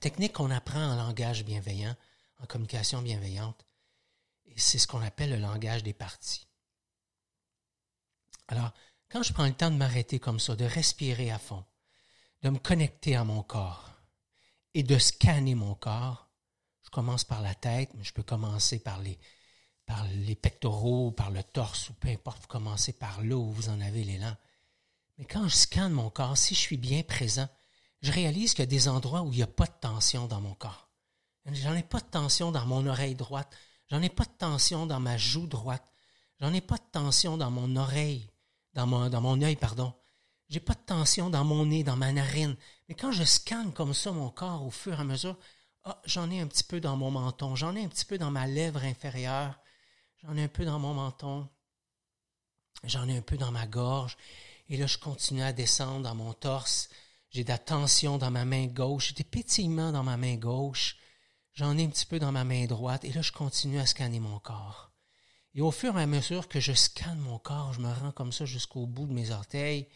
technique 0.00 0.34
qu'on 0.34 0.50
apprend 0.50 0.92
en 0.92 0.96
langage 0.96 1.44
bienveillant, 1.44 1.96
en 2.40 2.46
communication 2.46 3.02
bienveillante. 3.02 3.65
Et 4.56 4.60
c'est 4.60 4.78
ce 4.78 4.86
qu'on 4.86 5.02
appelle 5.02 5.30
le 5.30 5.36
langage 5.36 5.82
des 5.82 5.92
parties. 5.92 6.48
Alors, 8.48 8.72
quand 9.10 9.22
je 9.22 9.32
prends 9.32 9.46
le 9.46 9.54
temps 9.54 9.70
de 9.70 9.76
m'arrêter 9.76 10.18
comme 10.18 10.40
ça, 10.40 10.56
de 10.56 10.64
respirer 10.64 11.30
à 11.30 11.38
fond, 11.38 11.64
de 12.42 12.50
me 12.50 12.58
connecter 12.58 13.14
à 13.16 13.24
mon 13.24 13.42
corps 13.42 13.92
et 14.74 14.82
de 14.82 14.98
scanner 14.98 15.54
mon 15.54 15.74
corps, 15.74 16.28
je 16.82 16.90
commence 16.90 17.24
par 17.24 17.42
la 17.42 17.54
tête, 17.54 17.90
mais 17.94 18.04
je 18.04 18.12
peux 18.12 18.22
commencer 18.22 18.78
par 18.78 19.00
les, 19.00 19.18
par 19.84 20.04
les 20.06 20.36
pectoraux, 20.36 21.10
par 21.10 21.30
le 21.30 21.42
torse, 21.42 21.90
ou 21.90 21.94
peu 21.94 22.08
importe, 22.08 22.42
vous 22.42 22.48
commencez 22.48 22.92
par 22.92 23.22
là 23.22 23.36
où 23.36 23.50
vous 23.50 23.68
en 23.68 23.80
avez 23.80 24.04
l'élan. 24.04 24.34
Mais 25.18 25.24
quand 25.24 25.48
je 25.48 25.54
scanne 25.54 25.92
mon 25.92 26.10
corps, 26.10 26.36
si 26.36 26.54
je 26.54 26.60
suis 26.60 26.76
bien 26.76 27.02
présent, 27.02 27.48
je 28.02 28.12
réalise 28.12 28.52
qu'il 28.52 28.60
y 28.60 28.62
a 28.62 28.66
des 28.66 28.88
endroits 28.88 29.22
où 29.22 29.32
il 29.32 29.36
n'y 29.36 29.42
a 29.42 29.48
pas 29.48 29.66
de 29.66 29.80
tension 29.80 30.26
dans 30.26 30.40
mon 30.40 30.54
corps. 30.54 30.88
J'en 31.46 31.74
ai 31.74 31.82
pas 31.82 32.00
de 32.00 32.06
tension 32.06 32.50
dans 32.52 32.66
mon 32.66 32.86
oreille 32.86 33.14
droite, 33.14 33.52
J'en 33.88 34.02
ai 34.02 34.08
pas 34.08 34.24
de 34.24 34.30
tension 34.38 34.86
dans 34.86 35.00
ma 35.00 35.16
joue 35.16 35.46
droite. 35.46 35.92
J'en 36.40 36.52
ai 36.52 36.60
pas 36.60 36.76
de 36.76 36.82
tension 36.92 37.36
dans 37.36 37.50
mon 37.50 37.76
oreille, 37.76 38.28
dans 38.74 38.86
mon, 38.86 39.08
dans 39.08 39.20
mon 39.20 39.40
œil, 39.42 39.56
pardon. 39.56 39.94
J'ai 40.48 40.60
pas 40.60 40.74
de 40.74 40.80
tension 40.80 41.30
dans 41.30 41.44
mon 41.44 41.66
nez, 41.66 41.82
dans 41.82 41.96
ma 41.96 42.12
narine. 42.12 42.56
Mais 42.88 42.94
quand 42.94 43.12
je 43.12 43.24
scanne 43.24 43.72
comme 43.72 43.94
ça 43.94 44.12
mon 44.12 44.30
corps 44.30 44.64
au 44.64 44.70
fur 44.70 44.98
et 44.98 45.00
à 45.00 45.04
mesure, 45.04 45.36
ah, 45.84 46.00
j'en 46.04 46.30
ai 46.30 46.40
un 46.40 46.46
petit 46.46 46.64
peu 46.64 46.80
dans 46.80 46.96
mon 46.96 47.10
menton, 47.10 47.54
j'en 47.54 47.74
ai 47.76 47.84
un 47.84 47.88
petit 47.88 48.04
peu 48.04 48.18
dans 48.18 48.30
ma 48.30 48.46
lèvre 48.46 48.82
inférieure, 48.82 49.58
j'en 50.22 50.36
ai 50.36 50.44
un 50.44 50.48
peu 50.48 50.64
dans 50.64 50.78
mon 50.78 50.94
menton, 50.94 51.48
j'en 52.84 53.08
ai 53.08 53.16
un 53.16 53.22
peu 53.22 53.36
dans 53.36 53.52
ma 53.52 53.66
gorge. 53.66 54.16
Et 54.68 54.76
là, 54.76 54.86
je 54.86 54.98
continue 54.98 55.42
à 55.42 55.52
descendre 55.52 56.02
dans 56.02 56.14
mon 56.16 56.32
torse. 56.32 56.88
J'ai 57.30 57.44
de 57.44 57.48
la 57.48 57.58
tension 57.58 58.18
dans 58.18 58.30
ma 58.32 58.44
main 58.44 58.66
gauche, 58.66 59.08
j'ai 59.08 59.14
des 59.14 59.24
pétillements 59.24 59.92
dans 59.92 60.02
ma 60.02 60.16
main 60.16 60.36
gauche. 60.36 60.96
J'en 61.56 61.78
ai 61.78 61.84
un 61.84 61.88
petit 61.88 62.04
peu 62.04 62.18
dans 62.18 62.32
ma 62.32 62.44
main 62.44 62.66
droite 62.66 63.04
et 63.04 63.12
là, 63.12 63.22
je 63.22 63.32
continue 63.32 63.78
à 63.78 63.86
scanner 63.86 64.20
mon 64.20 64.38
corps. 64.38 64.92
Et 65.54 65.62
au 65.62 65.70
fur 65.70 65.98
et 65.98 66.02
à 66.02 66.06
mesure 66.06 66.48
que 66.48 66.60
je 66.60 66.74
scanne 66.74 67.18
mon 67.18 67.38
corps, 67.38 67.72
je 67.72 67.80
me 67.80 67.90
rends 67.90 68.12
comme 68.12 68.30
ça 68.30 68.44
jusqu'au 68.44 68.86
bout 68.86 69.06
de 69.06 69.14
mes 69.14 69.30
orteils 69.30 69.88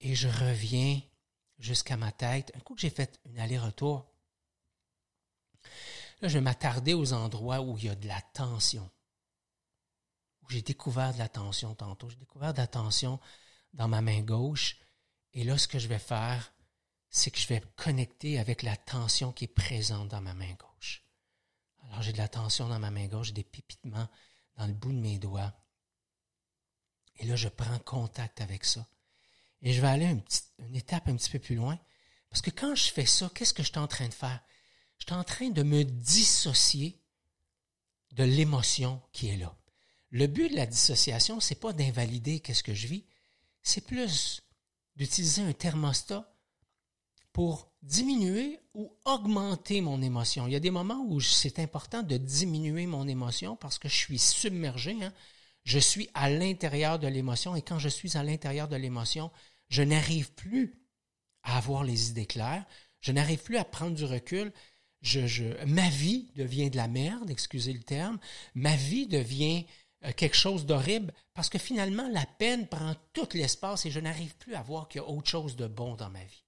et 0.00 0.14
je 0.14 0.28
reviens 0.28 0.98
jusqu'à 1.58 1.98
ma 1.98 2.10
tête. 2.10 2.52
Un 2.56 2.60
coup 2.60 2.74
que 2.74 2.80
j'ai 2.80 2.88
fait 2.88 3.20
un 3.28 3.36
aller-retour, 3.36 4.06
là, 6.22 6.28
je 6.28 6.38
vais 6.38 6.40
m'attarder 6.40 6.94
aux 6.94 7.12
endroits 7.12 7.60
où 7.60 7.76
il 7.76 7.84
y 7.84 7.88
a 7.90 7.94
de 7.94 8.08
la 8.08 8.22
tension. 8.32 8.90
Où 10.40 10.48
j'ai 10.48 10.62
découvert 10.62 11.12
de 11.12 11.18
la 11.18 11.28
tension 11.28 11.74
tantôt. 11.74 12.08
J'ai 12.08 12.16
découvert 12.16 12.54
de 12.54 12.58
la 12.58 12.66
tension 12.66 13.20
dans 13.74 13.88
ma 13.88 14.00
main 14.00 14.22
gauche. 14.22 14.78
Et 15.34 15.44
là, 15.44 15.58
ce 15.58 15.68
que 15.68 15.78
je 15.78 15.88
vais 15.88 15.98
faire, 15.98 16.54
c'est 17.10 17.30
que 17.30 17.38
je 17.38 17.48
vais 17.48 17.62
connecter 17.76 18.38
avec 18.38 18.62
la 18.62 18.78
tension 18.78 19.32
qui 19.32 19.44
est 19.44 19.48
présente 19.48 20.08
dans 20.08 20.22
ma 20.22 20.32
main 20.32 20.54
gauche. 20.54 20.73
Alors 21.84 22.02
j'ai 22.02 22.12
de 22.12 22.18
la 22.18 22.28
tension 22.28 22.68
dans 22.68 22.78
ma 22.78 22.90
main 22.90 23.06
gauche, 23.06 23.32
des 23.32 23.44
pépitements 23.44 24.08
dans 24.56 24.66
le 24.66 24.72
bout 24.72 24.92
de 24.92 24.98
mes 24.98 25.18
doigts. 25.18 25.52
Et 27.16 27.26
là, 27.26 27.36
je 27.36 27.48
prends 27.48 27.78
contact 27.80 28.40
avec 28.40 28.64
ça. 28.64 28.86
Et 29.62 29.72
je 29.72 29.80
vais 29.80 29.88
aller 29.88 30.06
une, 30.58 30.76
étape 30.76 31.08
un 31.08 31.16
petit 31.16 31.30
peu 31.30 31.38
plus 31.38 31.54
loin. 31.54 31.78
Parce 32.28 32.42
que 32.42 32.50
quand 32.50 32.74
je 32.74 32.90
fais 32.90 33.06
ça, 33.06 33.30
qu'est-ce 33.34 33.54
que 33.54 33.62
je 33.62 33.70
suis 33.70 33.78
en 33.78 33.86
train 33.86 34.08
de 34.08 34.14
faire? 34.14 34.40
Je 34.98 35.04
suis 35.04 35.14
en 35.14 35.24
train 35.24 35.50
de 35.50 35.62
me 35.62 35.84
dissocier 35.84 37.00
de 38.12 38.24
l'émotion 38.24 39.00
qui 39.12 39.28
est 39.28 39.36
là. 39.36 39.56
Le 40.10 40.26
but 40.26 40.50
de 40.50 40.56
la 40.56 40.66
dissociation, 40.66 41.40
c'est 41.40 41.54
pas 41.54 41.72
d'invalider 41.72 42.40
qu'est-ce 42.40 42.62
que 42.62 42.74
je 42.74 42.86
vis, 42.86 43.04
c'est 43.62 43.80
plus 43.80 44.42
d'utiliser 44.96 45.42
un 45.42 45.52
thermostat 45.52 46.32
pour 47.32 47.72
diminuer 47.84 48.60
ou 48.74 48.90
augmenter 49.04 49.80
mon 49.80 50.00
émotion. 50.02 50.46
Il 50.46 50.52
y 50.52 50.56
a 50.56 50.60
des 50.60 50.70
moments 50.70 51.04
où 51.06 51.20
c'est 51.20 51.58
important 51.58 52.02
de 52.02 52.16
diminuer 52.16 52.86
mon 52.86 53.06
émotion 53.06 53.56
parce 53.56 53.78
que 53.78 53.88
je 53.88 53.96
suis 53.96 54.18
submergé. 54.18 54.96
Hein. 55.02 55.12
Je 55.64 55.78
suis 55.78 56.08
à 56.14 56.30
l'intérieur 56.30 56.98
de 56.98 57.06
l'émotion 57.06 57.54
et 57.54 57.62
quand 57.62 57.78
je 57.78 57.88
suis 57.88 58.16
à 58.16 58.22
l'intérieur 58.22 58.68
de 58.68 58.76
l'émotion, 58.76 59.30
je 59.68 59.82
n'arrive 59.82 60.32
plus 60.32 60.74
à 61.42 61.58
avoir 61.58 61.84
les 61.84 62.10
idées 62.10 62.26
claires, 62.26 62.64
je 63.00 63.12
n'arrive 63.12 63.42
plus 63.42 63.58
à 63.58 63.64
prendre 63.64 63.94
du 63.94 64.04
recul. 64.04 64.52
Ma 65.66 65.88
vie 65.90 66.28
devient 66.34 66.70
de 66.70 66.76
la 66.76 66.88
merde, 66.88 67.30
excusez 67.30 67.74
le 67.74 67.82
terme. 67.82 68.18
Ma 68.54 68.74
vie 68.74 69.06
devient 69.06 69.66
euh, 70.04 70.12
quelque 70.16 70.36
chose 70.36 70.64
d'horrible 70.64 71.12
parce 71.34 71.50
que 71.50 71.58
finalement, 71.58 72.08
la 72.08 72.24
peine 72.24 72.66
prend 72.66 72.94
tout 73.12 73.28
l'espace 73.34 73.84
et 73.84 73.90
je 73.90 74.00
n'arrive 74.00 74.34
plus 74.36 74.54
à 74.54 74.62
voir 74.62 74.88
qu'il 74.88 75.02
y 75.02 75.04
a 75.04 75.08
autre 75.08 75.28
chose 75.28 75.56
de 75.56 75.66
bon 75.66 75.94
dans 75.94 76.08
ma 76.08 76.24
vie. 76.24 76.44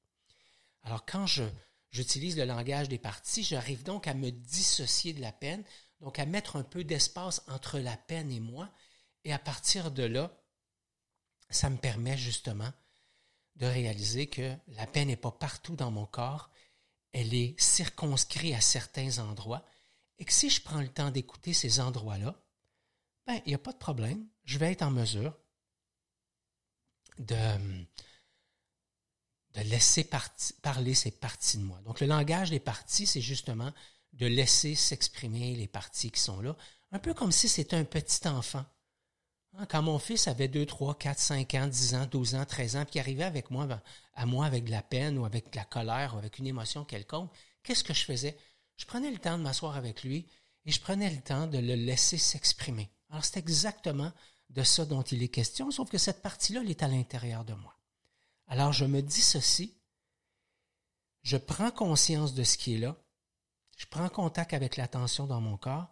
Alors 0.87 1.05
quand 1.05 1.27
je, 1.27 1.43
j'utilise 1.91 2.39
le 2.39 2.45
langage 2.45 2.89
des 2.89 2.99
parties, 2.99 3.43
j'arrive 3.43 3.83
donc 3.83 4.07
à 4.07 4.15
me 4.15 4.31
dissocier 4.31 5.13
de 5.13 5.21
la 5.21 5.33
peine, 5.33 5.65
donc 6.01 6.21
à 6.21 6.27
mettre 6.27 6.55
un 6.55 6.63
peu 6.63 6.85
d'espace 6.85 7.43
entre 7.49 7.81
la 7.81 7.97
peine 7.97 8.31
et 8.31 8.39
moi, 8.39 8.71
et 9.25 9.33
à 9.33 9.39
partir 9.41 9.91
de 9.91 10.05
là, 10.05 10.41
ça 11.51 11.71
me 11.71 11.77
permet 11.77 12.17
justement 12.17 12.73
de 13.57 13.67
réaliser 13.67 14.29
que 14.29 14.55
la 14.69 14.87
peine 14.87 15.09
n'est 15.09 15.17
pas 15.17 15.33
partout 15.33 15.75
dans 15.75 15.91
mon 15.91 16.07
corps, 16.07 16.51
elle 17.13 17.35
est 17.35 17.61
circonscrite 17.61 18.55
à 18.55 18.61
certains 18.61 19.19
endroits, 19.19 19.67
et 20.21 20.25
que 20.25 20.33
si 20.33 20.51
je 20.51 20.63
prends 20.63 20.81
le 20.81 20.89
temps 20.89 21.11
d'écouter 21.11 21.53
ces 21.53 21.81
endroits-là, 21.81 22.41
ben, 23.27 23.41
il 23.45 23.49
n'y 23.49 23.55
a 23.55 23.59
pas 23.59 23.73
de 23.73 23.79
problème, 23.79 24.25
je 24.45 24.59
vais 24.59 24.71
être 24.71 24.83
en 24.83 24.93
mesure 24.93 25.37
de, 27.19 27.87
de 29.57 29.63
laisser 29.63 30.09
parler 30.63 30.95
ces 30.95 31.11
parties 31.11 31.59
de 31.59 31.65
moi. 31.65 31.81
Donc, 31.85 32.01
le 32.01 32.07
langage 32.07 32.51
des 32.51 32.61
parties, 32.61 33.07
c'est 33.07 33.21
justement 33.21 33.73
de 34.13 34.27
laisser 34.27 34.75
s'exprimer 34.75 35.55
les 35.57 35.67
parties 35.67 36.11
qui 36.11 36.21
sont 36.21 36.41
là, 36.41 36.57
un 36.93 36.99
peu 36.99 37.15
comme 37.15 37.33
si 37.33 37.49
c'était 37.49 37.77
un 37.77 37.85
petit 37.85 38.27
enfant 38.29 38.65
Hein, 39.59 39.67
quand 39.71 39.83
mon 39.83 39.99
fils 39.99 40.29
avait 40.29 40.49
2, 40.49 40.67
3, 40.67 40.97
4, 40.97 41.19
5 41.19 41.55
ans, 41.55 41.67
10 41.67 41.95
ans, 41.95 42.07
12 42.11 42.35
ans, 42.35 42.45
13 42.45 42.77
ans, 42.77 42.85
puis 42.85 43.01
arrivait 43.01 43.25
avec 43.25 43.51
moi, 43.51 43.67
à 44.15 44.27
moi 44.27 44.45
avec 44.45 44.65
de 44.65 44.71
la 44.71 44.83
peine 44.83 45.17
ou 45.19 45.25
avec 45.25 45.51
de 45.51 45.57
la 45.57 45.65
colère 45.65 46.15
ou 46.15 46.19
avec 46.19 46.39
une 46.39 46.47
émotion 46.47 46.85
quelconque, 46.85 47.31
qu'est-ce 47.63 47.85
que 47.85 47.95
je 47.95 48.05
faisais? 48.05 48.37
Je 48.77 48.85
prenais 48.85 49.11
le 49.11 49.19
temps 49.19 49.39
de 49.39 49.43
m'asseoir 49.43 49.77
avec 49.77 50.03
lui 50.03 50.27
et 50.67 50.73
je 50.73 50.81
prenais 50.81 51.09
le 51.09 51.23
temps 51.23 51.47
de 51.47 51.59
le 51.59 51.75
laisser 51.75 52.19
s'exprimer. 52.19 52.91
Alors 53.09 53.25
c'est 53.25 53.39
exactement 53.39 54.13
de 54.51 54.63
ça 54.63 54.85
dont 54.85 55.03
il 55.03 55.23
est 55.23 55.29
question, 55.29 55.71
sauf 55.71 55.89
que 55.89 55.99
cette 55.99 56.21
partie-là, 56.21 56.61
elle 56.63 56.71
est 56.71 56.83
à 56.83 56.89
l'intérieur 56.89 57.45
de 57.45 57.55
moi. 57.55 57.76
Alors 58.47 58.73
je 58.73 58.85
me 58.85 59.03
dis 59.03 59.23
ceci, 59.23 59.77
je 61.23 61.37
prends 61.37 61.71
conscience 61.71 62.35
de 62.35 62.45
ce 62.45 62.57
qui 62.57 62.75
est 62.75 62.79
là, 62.79 62.97
je 63.77 63.87
prends 63.87 64.09
contact 64.09 64.55
avec 64.55 64.77
l'attention 64.77 65.27
dans 65.27 65.41
mon 65.41 65.57
corps, 65.57 65.89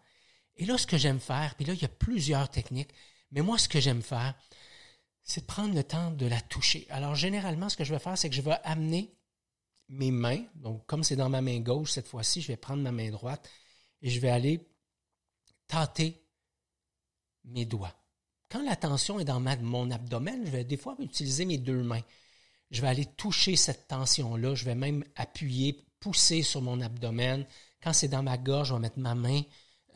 et 0.57 0.65
là, 0.65 0.79
ce 0.79 0.87
que 0.87 0.97
j'aime 0.97 1.21
faire, 1.21 1.55
puis 1.57 1.65
là, 1.65 1.75
il 1.75 1.83
y 1.83 1.85
a 1.85 1.89
plusieurs 1.89 2.49
techniques, 2.49 2.93
mais 3.33 3.43
moi, 3.43 3.59
ce 3.59 3.69
que 3.69 3.81
j'aime 3.81 4.03
faire, 4.03 4.35
c'est 5.25 5.41
de 5.41 5.47
prendre 5.47 5.75
le 5.75 5.83
temps 5.83 6.11
de 6.11 6.27
la 6.27 6.41
toucher. 6.41 6.87
Alors, 6.91 7.15
généralement, 7.15 7.69
ce 7.69 7.77
que 7.77 7.85
je 7.85 7.93
vais 7.93 7.99
faire, 7.99 8.17
c'est 8.17 8.29
que 8.29 8.37
je 8.37 8.43
vais 8.43 8.57
amener 8.63 9.13
mes 9.89 10.11
mains, 10.11 10.45
donc 10.55 10.87
comme 10.87 11.03
c'est 11.03 11.17
dans 11.17 11.29
ma 11.29 11.41
main 11.41 11.61
gauche 11.61 11.93
cette 11.93 12.07
fois-ci, 12.07 12.41
je 12.41 12.49
vais 12.49 12.57
prendre 12.57 12.83
ma 12.83 12.93
main 12.93 13.11
droite 13.11 13.51
et 14.01 14.11
je 14.11 14.21
vais 14.21 14.31
aller 14.31 14.67
tâter 15.67 16.23
mes 17.45 17.65
doigts. 17.65 17.95
Quand 18.49 18.63
la 18.63 18.77
tension 18.77 19.19
est 19.19 19.25
dans 19.25 19.41
mon 19.41 19.91
abdomen, 19.91 20.47
je 20.47 20.51
vais 20.51 20.65
des 20.65 20.77
fois 20.77 20.95
utiliser 21.01 21.45
mes 21.45 21.59
deux 21.59 21.83
mains. 21.83 22.03
Je 22.75 22.81
vais 22.81 22.89
aller 22.89 23.07
toucher 23.07 23.55
cette 23.55 23.87
tension-là, 23.87 24.57
je 24.57 24.65
vais 24.65 24.75
même 24.75 25.05
appuyer, 25.15 25.87
pousser 26.01 26.43
sur 26.43 26.61
mon 26.61 26.81
abdomen. 26.81 27.47
Quand 27.81 27.93
c'est 27.93 28.09
dans 28.09 28.25
ma 28.25 28.37
gorge, 28.37 28.71
je 28.71 28.75
vais 28.75 28.81
mettre 28.81 28.99
ma 28.99 29.15
main 29.15 29.43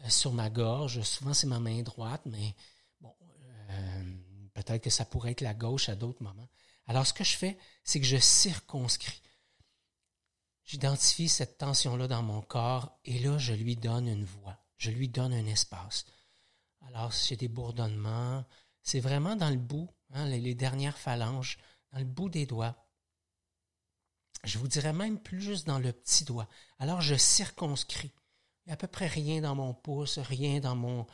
euh, 0.04 0.08
sur 0.08 0.32
ma 0.32 0.48
gorge. 0.48 1.02
Souvent, 1.02 1.34
c'est 1.34 1.48
ma 1.48 1.58
main 1.58 1.82
droite, 1.82 2.22
mais 2.24 2.54
euh, 3.70 4.02
peut-être 4.54 4.84
que 4.84 4.90
ça 4.90 5.04
pourrait 5.04 5.32
être 5.32 5.40
la 5.40 5.54
gauche 5.54 5.88
à 5.88 5.96
d'autres 5.96 6.22
moments. 6.22 6.48
Alors, 6.86 7.04
ce 7.04 7.12
que 7.12 7.24
je 7.24 7.36
fais, 7.36 7.58
c'est 7.82 7.98
que 7.98 8.06
je 8.06 8.18
circonscris. 8.18 9.22
J'identifie 10.64 11.28
cette 11.28 11.58
tension-là 11.58 12.06
dans 12.06 12.22
mon 12.22 12.42
corps 12.42 12.96
et 13.04 13.18
là, 13.18 13.38
je 13.38 13.54
lui 13.54 13.74
donne 13.74 14.06
une 14.06 14.24
voix. 14.24 14.56
Je 14.76 14.92
lui 14.92 15.08
donne 15.08 15.32
un 15.32 15.46
espace. 15.46 16.04
Alors, 16.86 17.10
j'ai 17.10 17.34
des 17.34 17.48
bourdonnements, 17.48 18.44
c'est 18.82 19.00
vraiment 19.00 19.34
dans 19.34 19.50
le 19.50 19.56
bout, 19.56 19.90
hein, 20.12 20.26
les, 20.26 20.54
dernières 20.54 20.96
phalanges, 20.96 21.58
dans 21.92 21.98
le 21.98 22.04
bout 22.04 22.28
des 22.28 22.46
doigts. 22.46 22.76
Je 24.44 24.58
vous 24.58 24.68
dirais 24.68 24.92
même 24.92 25.18
plus 25.18 25.64
dans 25.64 25.78
le 25.78 25.92
petit 25.92 26.24
doigt. 26.24 26.48
Alors, 26.78 27.00
je 27.00 27.16
circonscris. 27.16 28.12
Il 28.64 28.68
n'y 28.68 28.72
a 28.72 28.74
à 28.74 28.76
peu 28.76 28.86
près 28.86 29.06
rien 29.06 29.40
dans 29.40 29.54
mon 29.54 29.74
pouce, 29.74 30.18
rien 30.18 30.60
dans 30.60 30.76
mon, 30.76 31.06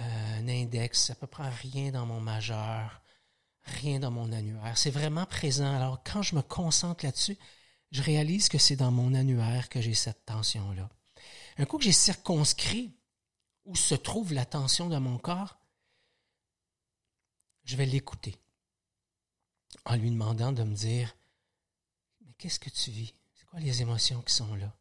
euh, 0.00 0.48
index, 0.48 1.10
à 1.10 1.14
peu 1.14 1.26
près 1.26 1.48
rien 1.48 1.92
dans 1.92 2.04
mon 2.04 2.20
majeur, 2.20 3.00
rien 3.62 4.00
dans 4.00 4.10
mon 4.10 4.32
annuaire. 4.32 4.76
C'est 4.76 4.90
vraiment 4.90 5.24
présent. 5.24 5.72
Alors 5.72 6.02
quand 6.02 6.22
je 6.22 6.34
me 6.34 6.42
concentre 6.42 7.04
là-dessus, 7.04 7.38
je 7.92 8.02
réalise 8.02 8.48
que 8.48 8.58
c'est 8.58 8.74
dans 8.74 8.90
mon 8.90 9.14
annuaire 9.14 9.68
que 9.68 9.80
j'ai 9.80 9.94
cette 9.94 10.24
tension-là. 10.24 10.88
Un 11.58 11.64
coup 11.64 11.78
que 11.78 11.84
j'ai 11.84 11.92
circonscrit 11.92 12.96
où 13.64 13.76
se 13.76 13.94
trouve 13.94 14.32
la 14.32 14.44
tension 14.44 14.88
de 14.88 14.98
mon 14.98 15.16
corps, 15.16 15.58
je 17.62 17.76
vais 17.76 17.86
l'écouter 17.86 18.36
en 19.84 19.96
lui 19.96 20.10
demandant 20.10 20.52
de 20.52 20.62
me 20.62 20.74
dire, 20.74 21.16
mais 22.20 22.32
qu'est-ce 22.34 22.58
que 22.58 22.70
tu 22.70 22.90
vis? 22.90 23.14
C'est 23.34 23.44
quoi 23.46 23.60
les 23.60 23.82
émotions 23.82 24.22
qui 24.22 24.34
sont 24.34 24.54
là? 24.54 24.76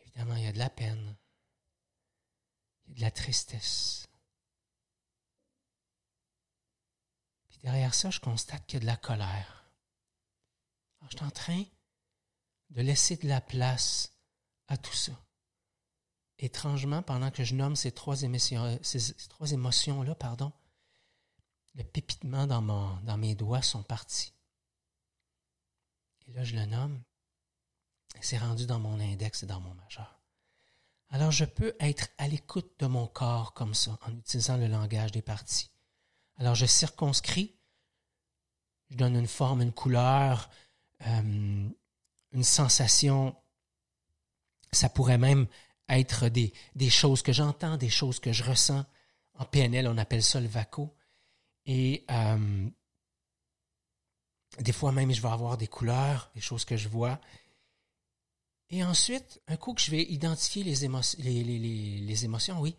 Évidemment, 0.00 0.36
il 0.36 0.44
y 0.44 0.48
a 0.48 0.52
de 0.52 0.58
la 0.58 0.70
peine, 0.70 1.16
de 2.88 3.00
la 3.00 3.10
tristesse. 3.10 4.08
Puis 7.48 7.58
derrière 7.62 7.94
ça, 7.94 8.10
je 8.10 8.20
constate 8.20 8.66
qu'il 8.66 8.74
y 8.74 8.76
a 8.78 8.80
de 8.80 8.86
la 8.86 8.96
colère. 8.96 9.70
Alors, 11.00 11.10
je 11.10 11.16
suis 11.16 11.26
en 11.26 11.30
train 11.30 11.64
de 12.70 12.82
laisser 12.82 13.16
de 13.16 13.28
la 13.28 13.40
place 13.40 14.12
à 14.68 14.76
tout 14.76 14.94
ça. 14.94 15.12
Étrangement, 16.38 17.02
pendant 17.02 17.30
que 17.30 17.44
je 17.44 17.54
nomme 17.54 17.76
ces 17.76 17.92
trois 17.92 18.22
émotions, 18.22 18.78
ces, 18.82 19.14
trois 19.28 19.52
émotions-là, 19.52 20.14
pardon, 20.14 20.52
le 21.74 21.84
pépitement 21.84 22.46
dans, 22.46 22.62
mon, 22.62 22.96
dans 23.02 23.16
mes 23.16 23.34
doigts 23.34 23.62
sont 23.62 23.82
partis. 23.82 24.32
Et 26.26 26.32
là, 26.32 26.44
je 26.44 26.54
le 26.54 26.66
nomme. 26.66 27.02
C'est 28.20 28.38
rendu 28.38 28.66
dans 28.66 28.78
mon 28.78 29.00
index 29.00 29.42
et 29.42 29.46
dans 29.46 29.60
mon 29.60 29.74
majeur. 29.74 30.20
Alors 31.10 31.32
je 31.32 31.44
peux 31.44 31.74
être 31.80 32.08
à 32.18 32.28
l'écoute 32.28 32.72
de 32.78 32.86
mon 32.86 33.06
corps 33.06 33.52
comme 33.52 33.74
ça, 33.74 33.98
en 34.06 34.12
utilisant 34.12 34.56
le 34.56 34.68
langage 34.68 35.10
des 35.10 35.22
parties. 35.22 35.70
Alors 36.36 36.54
je 36.54 36.66
circonscris, 36.66 37.56
je 38.90 38.96
donne 38.96 39.16
une 39.16 39.26
forme, 39.26 39.62
une 39.62 39.72
couleur, 39.72 40.50
euh, 41.06 41.68
une 42.32 42.44
sensation. 42.44 43.36
Ça 44.72 44.88
pourrait 44.88 45.18
même 45.18 45.48
être 45.88 46.28
des, 46.28 46.52
des 46.76 46.90
choses 46.90 47.22
que 47.22 47.32
j'entends, 47.32 47.76
des 47.76 47.90
choses 47.90 48.20
que 48.20 48.32
je 48.32 48.44
ressens. 48.44 48.84
En 49.34 49.44
PNL, 49.44 49.88
on 49.88 49.98
appelle 49.98 50.22
ça 50.22 50.40
le 50.40 50.46
vaco. 50.46 50.94
Et 51.72 52.04
euh, 52.10 52.68
des 54.58 54.72
fois 54.72 54.90
même, 54.90 55.12
je 55.12 55.22
vais 55.22 55.28
avoir 55.28 55.56
des 55.56 55.68
couleurs, 55.68 56.28
des 56.34 56.40
choses 56.40 56.64
que 56.64 56.76
je 56.76 56.88
vois. 56.88 57.20
Et 58.70 58.82
ensuite, 58.82 59.40
un 59.46 59.56
coup 59.56 59.74
que 59.74 59.80
je 59.80 59.92
vais 59.92 60.02
identifier 60.02 60.64
les, 60.64 60.74
les, 62.00 62.24
émotions, 62.24 62.60
oui, 62.60 62.76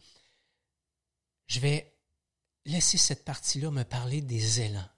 je 1.47 1.61
vais 1.61 1.97
laisser 2.65 2.97
cette 2.97 3.23
partie-là 3.23 3.71
me 3.71 3.83
parler 3.83 4.19
des 4.21 4.59
élans. 4.59 4.89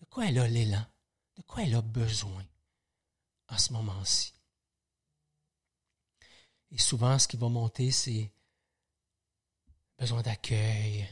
De 0.00 0.06
quoi 0.06 0.26
elle 0.26 0.38
a 0.38 0.48
l'élan? 0.48 0.86
De 1.36 1.42
quoi 1.42 1.62
elle 1.64 1.74
a 1.74 1.82
besoin 1.82 2.46
à 3.48 3.58
ce 3.58 3.74
moment-ci? 3.74 4.32
Et 6.70 6.78
souvent, 6.78 7.18
ce 7.18 7.28
qui 7.28 7.36
va 7.36 7.50
monter, 7.50 7.90
c'est 7.90 8.32
besoin 9.98 10.22
d'accueil, 10.22 11.06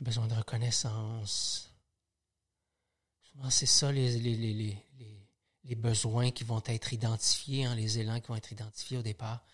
besoin 0.00 0.26
de 0.26 0.34
reconnaissance. 0.34 1.70
Souvent, 3.22 3.50
c'est 3.50 3.66
ça 3.66 3.92
les, 3.92 4.18
les, 4.18 4.36
les, 4.36 4.84
les 5.64 5.74
besoins 5.74 6.30
qui 6.30 6.44
vont 6.44 6.62
être 6.66 6.92
identifiés, 6.92 7.64
hein, 7.64 7.74
les 7.74 7.98
élans 7.98 8.20
qui 8.20 8.28
vont 8.28 8.36
être 8.36 8.52
identifiés 8.52 8.98
au 8.98 9.02
départ. 9.02 9.44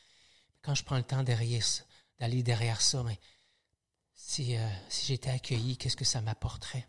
Quand 0.62 0.74
je 0.74 0.84
prends 0.84 0.96
le 0.96 1.04
temps 1.04 1.22
d'aller 1.22 2.42
derrière 2.42 2.80
ça, 2.80 3.02
mais 3.02 3.18
si, 4.14 4.56
euh, 4.56 4.68
si 4.88 5.06
j'étais 5.06 5.30
accueilli, 5.30 5.76
qu'est-ce 5.76 5.96
que 5.96 6.04
ça 6.04 6.20
m'apporterait? 6.20 6.88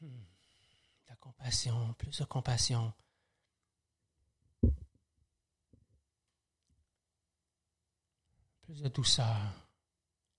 Hmm. 0.00 0.24
La 1.08 1.16
compassion, 1.16 1.94
plus 1.94 2.18
de 2.18 2.24
compassion. 2.24 2.92
Plus 8.62 8.82
de 8.82 8.88
douceur. 8.88 9.67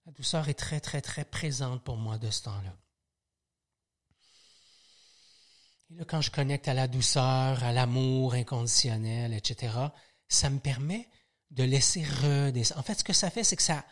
La 0.09 0.13
douceur 0.15 0.49
est 0.49 0.55
très, 0.55 0.79
très, 0.79 1.03
très 1.03 1.23
présente 1.23 1.83
pour 1.83 1.95
moi 1.95 2.17
de 2.17 2.31
ce 2.31 2.41
temps-là. 2.41 2.75
Et 5.91 5.93
là, 5.93 6.03
quand 6.03 6.19
je 6.19 6.31
connecte 6.31 6.67
à 6.67 6.73
la 6.73 6.87
douceur, 6.87 7.63
à 7.63 7.71
l'amour 7.71 8.33
inconditionnel, 8.33 9.35
etc., 9.35 9.77
ça 10.27 10.49
me 10.49 10.57
permet 10.57 11.07
de 11.51 11.63
laisser 11.63 12.03
redescendre. 12.03 12.79
En 12.79 12.83
fait, 12.83 12.95
ce 12.95 13.03
que 13.03 13.13
ça 13.13 13.29
fait, 13.29 13.43
c'est 13.43 13.55
que 13.55 13.61
ça, 13.61 13.85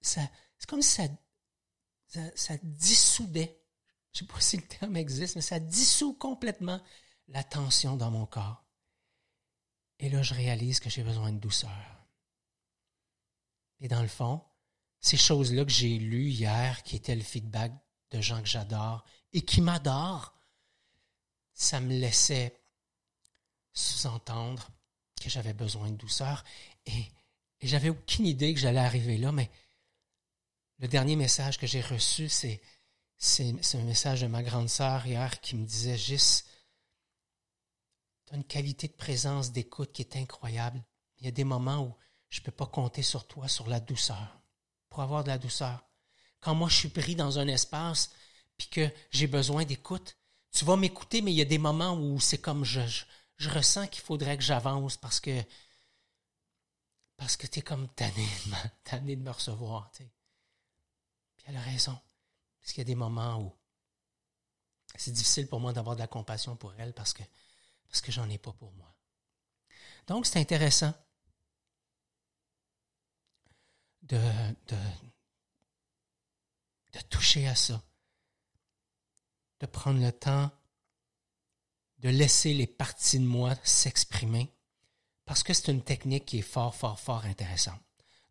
ça 0.00 0.20
c'est 0.58 0.70
comme 0.70 0.80
si 0.80 0.92
ça, 0.92 1.08
ça, 2.06 2.20
ça 2.36 2.54
dissoudait 2.62 3.58
je 4.12 4.20
sais 4.20 4.26
pas 4.26 4.40
si 4.40 4.58
le 4.58 4.62
terme 4.62 4.96
existe, 4.96 5.34
mais 5.34 5.42
ça 5.42 5.58
dissout 5.58 6.14
complètement 6.14 6.80
la 7.28 7.42
tension 7.42 7.96
dans 7.96 8.12
mon 8.12 8.26
corps. 8.26 8.64
Et 9.98 10.08
là, 10.08 10.22
je 10.22 10.34
réalise 10.34 10.78
que 10.80 10.90
j'ai 10.90 11.02
besoin 11.02 11.32
de 11.32 11.38
douceur. 11.38 12.06
Et 13.80 13.88
dans 13.88 14.02
le 14.02 14.08
fond, 14.08 14.42
ces 15.02 15.18
choses-là 15.18 15.66
que 15.66 15.70
j'ai 15.70 15.98
lues 15.98 16.30
hier, 16.30 16.82
qui 16.82 16.96
étaient 16.96 17.14
le 17.14 17.22
feedback 17.22 17.72
de 18.10 18.20
gens 18.20 18.40
que 18.40 18.48
j'adore 18.48 19.04
et 19.34 19.42
qui 19.42 19.60
m'adorent, 19.60 20.34
ça 21.52 21.80
me 21.80 21.92
laissait 21.92 22.58
sous-entendre 23.74 24.70
que 25.20 25.28
j'avais 25.28 25.52
besoin 25.52 25.90
de 25.90 25.96
douceur. 25.96 26.42
Et, 26.86 27.04
et 27.60 27.66
j'avais 27.66 27.90
aucune 27.90 28.26
idée 28.26 28.54
que 28.54 28.60
j'allais 28.60 28.80
arriver 28.80 29.18
là, 29.18 29.30
mais 29.32 29.50
le 30.78 30.88
dernier 30.88 31.16
message 31.16 31.58
que 31.58 31.66
j'ai 31.66 31.82
reçu, 31.82 32.30
c'est 32.30 32.62
c'est, 33.22 33.54
un 33.74 33.84
message 33.84 34.22
de 34.22 34.26
ma 34.26 34.42
grande 34.42 34.68
sœur 34.68 35.06
hier 35.06 35.40
qui 35.40 35.54
me 35.54 35.64
disait 35.64 35.96
Gis, 35.96 36.42
tu 38.26 38.34
as 38.34 38.36
une 38.36 38.44
qualité 38.44 38.88
de 38.88 38.92
présence, 38.94 39.52
d'écoute 39.52 39.92
qui 39.92 40.02
est 40.02 40.16
incroyable. 40.16 40.82
Il 41.18 41.26
y 41.26 41.28
a 41.28 41.30
des 41.30 41.44
moments 41.44 41.86
où 41.86 41.94
je 42.30 42.40
ne 42.40 42.44
peux 42.44 42.50
pas 42.50 42.66
compter 42.66 43.02
sur 43.02 43.28
toi, 43.28 43.46
sur 43.46 43.68
la 43.68 43.78
douceur, 43.78 44.41
pour 44.92 45.02
avoir 45.02 45.24
de 45.24 45.28
la 45.28 45.38
douceur. 45.38 45.82
Quand 46.40 46.54
moi 46.54 46.68
je 46.68 46.76
suis 46.76 46.88
pris 46.90 47.16
dans 47.16 47.38
un 47.38 47.48
espace 47.48 48.10
puis 48.58 48.68
que 48.68 48.90
j'ai 49.10 49.26
besoin 49.26 49.64
d'écoute, 49.64 50.18
tu 50.52 50.66
vas 50.66 50.76
m'écouter, 50.76 51.22
mais 51.22 51.32
il 51.32 51.36
y 51.36 51.40
a 51.40 51.46
des 51.46 51.58
moments 51.58 51.94
où 51.94 52.20
c'est 52.20 52.38
comme 52.38 52.62
je, 52.62 52.80
je, 53.38 53.48
ressens 53.48 53.86
qu'il 53.86 54.02
faudrait 54.02 54.36
que 54.36 54.42
j'avance 54.42 54.98
parce 54.98 55.18
que 55.18 55.42
parce 57.16 57.36
que 57.36 57.46
tu 57.46 57.60
es 57.60 57.62
comme 57.62 57.88
tanné, 57.88 58.28
tanné 58.84 59.16
de 59.16 59.22
me 59.22 59.30
recevoir. 59.30 59.90
Puis 59.92 60.04
elle 61.46 61.56
a 61.56 61.62
raison. 61.62 61.98
Parce 62.60 62.72
qu'il 62.72 62.82
y 62.82 62.86
a 62.86 62.92
des 62.92 62.94
moments 62.94 63.40
où 63.40 63.52
c'est 64.96 65.12
difficile 65.12 65.48
pour 65.48 65.60
moi 65.60 65.72
d'avoir 65.72 65.96
de 65.96 66.00
la 66.00 66.06
compassion 66.06 66.54
pour 66.54 66.74
elle 66.74 66.92
parce 66.92 67.14
que, 67.14 67.22
parce 67.88 68.02
que 68.02 68.12
j'en 68.12 68.28
ai 68.28 68.38
pas 68.38 68.52
pour 68.52 68.72
moi. 68.72 68.94
Donc, 70.06 70.26
c'est 70.26 70.38
intéressant 70.38 70.92
de, 74.02 74.20
toucher 77.08 77.46
à 77.46 77.54
ça, 77.54 77.82
de 79.60 79.66
prendre 79.66 80.00
le 80.00 80.12
temps 80.12 80.50
de 81.98 82.08
laisser 82.08 82.52
les 82.52 82.66
parties 82.66 83.20
de 83.20 83.24
moi 83.24 83.54
s'exprimer, 83.62 84.50
parce 85.24 85.42
que 85.42 85.54
c'est 85.54 85.70
une 85.70 85.82
technique 85.82 86.26
qui 86.26 86.38
est 86.38 86.42
fort, 86.42 86.74
fort, 86.74 86.98
fort 86.98 87.24
intéressante. 87.24 87.80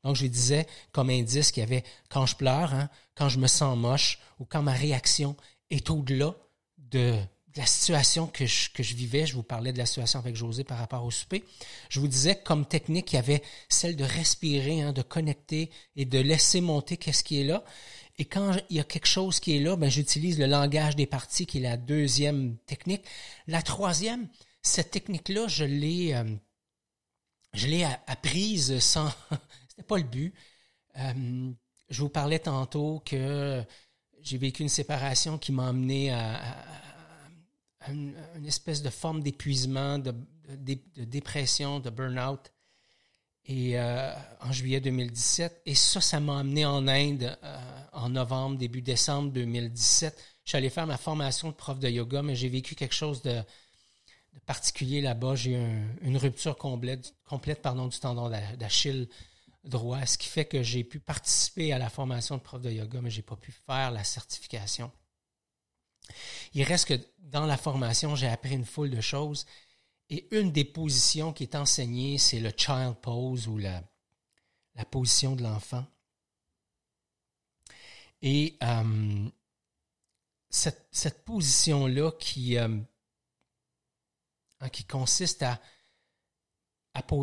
Donc, 0.04 0.16
je 0.16 0.28
disais 0.28 0.68
comme 0.92 1.10
indice 1.10 1.52
qu'il 1.52 1.62
y 1.62 1.64
avait 1.64 1.84
quand 2.10 2.26
je 2.26 2.36
pleure, 2.36 2.74
hein, 2.74 2.90
quand 3.16 3.30
je 3.30 3.40
me 3.40 3.48
sens 3.48 3.78
moche 3.78 4.20
ou 4.40 4.46
quand 4.46 4.62
ma 4.62 4.74
réaction 4.74 5.38
est 5.70 5.90
au-delà 5.90 6.36
de, 6.78 7.18
la 7.56 7.66
situation 7.66 8.28
que 8.28 8.46
je, 8.46 8.70
que 8.72 8.84
je 8.84 8.96
vivais. 8.96 9.26
Je 9.26 9.36
vous 9.36 9.44
parlais 9.44 9.74
de 9.74 9.78
la 9.78 9.86
situation 9.86 10.20
avec 10.20 10.36
José 10.36 10.64
par 10.64 10.78
rapport 10.78 11.04
au 11.04 11.12
souper. 11.12 11.44
Je 11.90 12.00
vous 12.00 12.08
disais 12.08 12.36
comme 12.36 12.66
technique, 12.66 13.14
il 13.14 13.16
y 13.18 13.20
avait 13.20 13.44
celle 13.70 13.96
de 13.96 14.04
respirer, 14.04 14.82
hein, 14.82 14.94
de 14.94 15.02
connecter 15.02 15.70
et 15.96 16.06
de 16.06 16.20
laisser 16.20 16.62
monter 16.62 16.98
qu'est-ce 16.98 17.24
qui 17.24 17.42
est 17.42 17.46
là. 17.46 17.64
Et 18.18 18.26
quand 18.26 18.56
il 18.70 18.78
y 18.78 18.80
a 18.80 18.84
quelque 18.84 19.08
chose 19.08 19.40
qui 19.40 19.58
est 19.58 19.60
là, 19.60 19.76
ben, 19.76 19.90
j'utilise 19.90 20.38
le 20.40 20.46
langage 20.46 20.96
des 20.96 21.08
parties 21.08 21.46
qui 21.46 21.58
est 21.58 21.62
la 21.62 21.78
deuxième 21.78 22.58
technique. 22.66 23.04
La 23.48 23.62
troisième, 23.62 24.28
cette 24.62 24.92
technique-là, 24.92 25.48
je 25.48 25.66
l'ai, 25.66 26.14
euh, 26.14 26.36
je 27.54 27.68
l'ai 27.68 27.84
apprise 28.08 28.80
sans, 28.80 29.10
c'était 29.70 29.84
pas 29.84 29.98
le 29.98 30.04
but. 30.04 30.34
Euh, 30.98 31.52
je 31.90 32.02
vous 32.02 32.10
parlais 32.10 32.40
tantôt 32.40 33.02
que 33.06 33.64
j'ai 34.22 34.38
vécu 34.38 34.62
une 34.62 34.70
séparation 34.70 35.38
qui 35.38 35.52
m'a 35.52 35.68
amené 35.70 36.12
à, 36.12 36.38
une, 37.88 38.16
espèce 38.46 38.82
de 38.82 38.90
forme 38.90 39.22
d'épuisement, 39.22 40.00
de, 40.00 40.14
dépression, 40.98 41.80
de 41.80 41.90
burn-out. 41.90 42.52
Et 43.46 43.80
euh, 43.80 44.14
en 44.42 44.52
juillet 44.52 44.80
2017, 44.80 45.64
et 45.66 45.74
ça, 45.74 46.00
ça 46.00 46.20
m'a 46.20 46.40
amené 46.40 46.64
en 46.64 46.88
Inde 46.88 47.38
euh, 47.44 47.58
en 47.92 48.10
novembre, 48.10 48.58
début 48.58 48.84
décembre 48.84 49.32
2017. 49.32 50.16
Je 50.44 50.50
suis 50.50 50.58
allé 50.58 50.70
faire 50.70 50.86
ma 50.86 50.98
formation 50.98 51.50
de 51.50 51.56
prof 51.56 51.80
de 51.80 51.90
yoga, 51.90 52.22
mais 52.22 52.36
j'ai 52.36 52.50
vécu 52.50 52.76
quelque 52.76 52.94
chose 52.94 53.24
de, 53.24 53.42
particulier 54.46 55.02
là-bas. 55.02 55.36
J'ai 55.36 55.54
eu 55.54 55.88
une 56.02 56.18
rupture 56.18 56.56
complète, 56.56 57.16
complète 57.26 57.62
pardon, 57.62 57.88
du 57.88 58.00
tendon 58.00 58.30
d'Achille 58.30 59.10
droit, 59.64 60.06
ce 60.06 60.18
qui 60.18 60.28
fait 60.28 60.46
que 60.46 60.64
j'ai 60.64 60.84
pu 60.84 61.00
participer 61.00 61.74
à 61.74 61.80
la 61.80 61.90
formation 61.90 62.38
de 62.38 62.42
prof 62.42 62.62
de 62.62 62.70
yoga, 62.70 63.02
mais 63.02 63.10
j'ai 63.10 63.22
pas 63.22 63.36
pu 63.36 63.52
faire 63.52 63.92
la 63.92 64.04
certification. 64.04 64.92
Il 66.54 66.64
reste 66.64 66.88
que 66.88 67.00
dans 67.32 67.46
la 67.46 67.58
formation, 67.58 68.16
j'ai 68.16 68.28
appris 68.28 68.54
une 68.54 68.66
foule 68.66 68.90
de 68.90 69.02
choses. 69.02 69.46
Et 70.10 70.28
une 70.36 70.52
des 70.52 70.66
positions 70.66 71.32
qui 71.32 71.44
est 71.44 71.56
enseignée, 71.56 72.18
c'est 72.18 72.42
le 72.42 72.52
child 72.56 72.96
pose 73.02 73.48
ou 73.48 73.58
la, 73.58 73.82
position 74.90 75.36
de 75.36 75.44
l'enfant. 75.44 75.86
Et 78.22 78.58
euh, 78.62 79.30
cette, 80.50 81.24
position-là 81.24 82.12
qui, 82.20 82.58
euh, 82.58 82.78
qui 84.74 84.84
consiste 84.84 85.44
à 85.44 85.62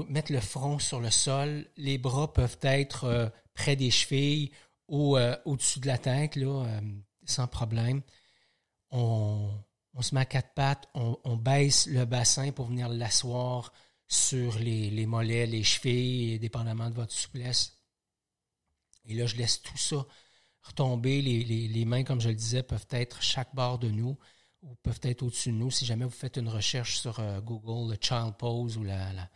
mettre 0.09 0.33
le 0.33 0.41
front 0.41 0.79
sur 0.79 1.01
le 1.01 1.11
sol. 1.11 1.69
Les 1.77 1.99
bras 1.99 2.33
peuvent 2.33 2.59
être 2.63 3.05
euh, 3.05 3.29
près 3.53 3.77
des 3.77 3.91
chevilles 3.91 4.51
ou 4.89 5.19
au-dessus 5.45 5.81
de 5.81 5.87
la 5.87 5.99
tête, 5.99 6.39
sans 7.27 7.47
problème. 7.47 8.01
On, 8.91 9.51
se 10.01 10.15
met 10.15 10.23
à 10.23 10.25
quatre 10.25 10.55
pattes, 10.55 10.89
on, 10.95 11.37
baisse 11.37 11.87
le 11.87 12.05
bassin 12.05 12.53
pour 12.53 12.67
venir 12.67 12.89
l'asseoir 12.89 13.73
sur 14.07 14.59
les, 14.59 15.07
mollets, 15.07 15.47
les 15.47 15.63
chevilles, 15.63 16.39
dépendamment 16.39 16.89
de 16.89 16.95
votre 16.95 17.13
souplesse. 17.13 17.77
Et 19.07 19.15
là, 19.15 19.27
je 19.27 19.37
laisse 19.37 19.61
tout 19.63 19.77
ça 19.77 20.07
retomber. 20.63 21.23
Les, 21.23 21.85
mains, 21.85 22.05
comme 22.05 22.21
je 22.21 22.29
le 22.29 22.35
disais, 22.35 22.63
peuvent 22.63 22.87
être 22.91 23.23
chaque 23.23 23.55
bord 23.55 23.79
de 23.79 23.91
nous 23.91 24.17
ou 24.63 24.75
peuvent 24.77 25.01
être 25.03 25.23
au-dessus 25.23 25.51
de 25.51 25.57
nous. 25.57 25.71
Si 25.71 25.85
jamais 25.85 26.05
vous 26.05 26.11
faites 26.11 26.37
une 26.37 26.49
recherche 26.49 26.99
sur 26.99 27.21
Google, 27.43 27.93
le 27.93 27.99
child 28.01 28.35
pose 28.39 28.77
ou 28.77 28.85
la, 28.85 29.29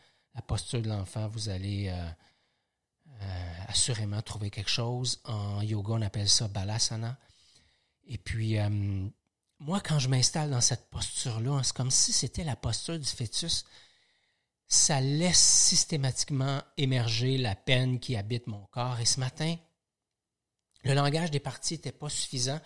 posture 0.46 0.80
de 0.80 0.88
l'enfant, 0.88 1.28
vous 1.28 1.48
allez 1.48 1.88
euh, 1.88 2.10
euh, 3.22 3.64
assurément 3.68 4.20
trouver 4.22 4.50
quelque 4.50 4.70
chose. 4.70 5.20
En 5.24 5.62
yoga, 5.62 5.94
on 5.94 6.02
appelle 6.02 6.28
ça 6.28 6.48
balasana. 6.48 7.18
Et 8.06 8.18
puis, 8.18 8.58
euh, 8.58 9.08
moi, 9.62 9.80
quand 9.80 9.98
je 9.98 10.08
m'installe 10.08 10.50
dans 10.50 10.60
cette 10.60 10.90
posture-là, 10.90 11.62
c'est 11.62 11.74
comme 11.74 11.90
si 11.90 12.12
c'était 12.12 12.42
la 12.44 12.56
posture 12.56 12.98
du 12.98 13.06
fœtus. 13.06 13.64
Ça 14.66 15.00
laisse 15.00 15.38
systématiquement 15.38 16.62
émerger 16.76 17.38
la 17.38 17.54
peine 17.54 18.00
qui 18.00 18.16
habite 18.16 18.46
mon 18.48 18.64
corps. 18.66 18.98
Et 18.98 19.04
ce 19.04 19.20
matin, 19.20 19.54
le 20.82 20.94
langage 20.94 21.30
des 21.30 21.38
parties 21.38 21.74
n'était 21.74 21.92
pas 21.92 22.08
suffisant. 22.08 22.60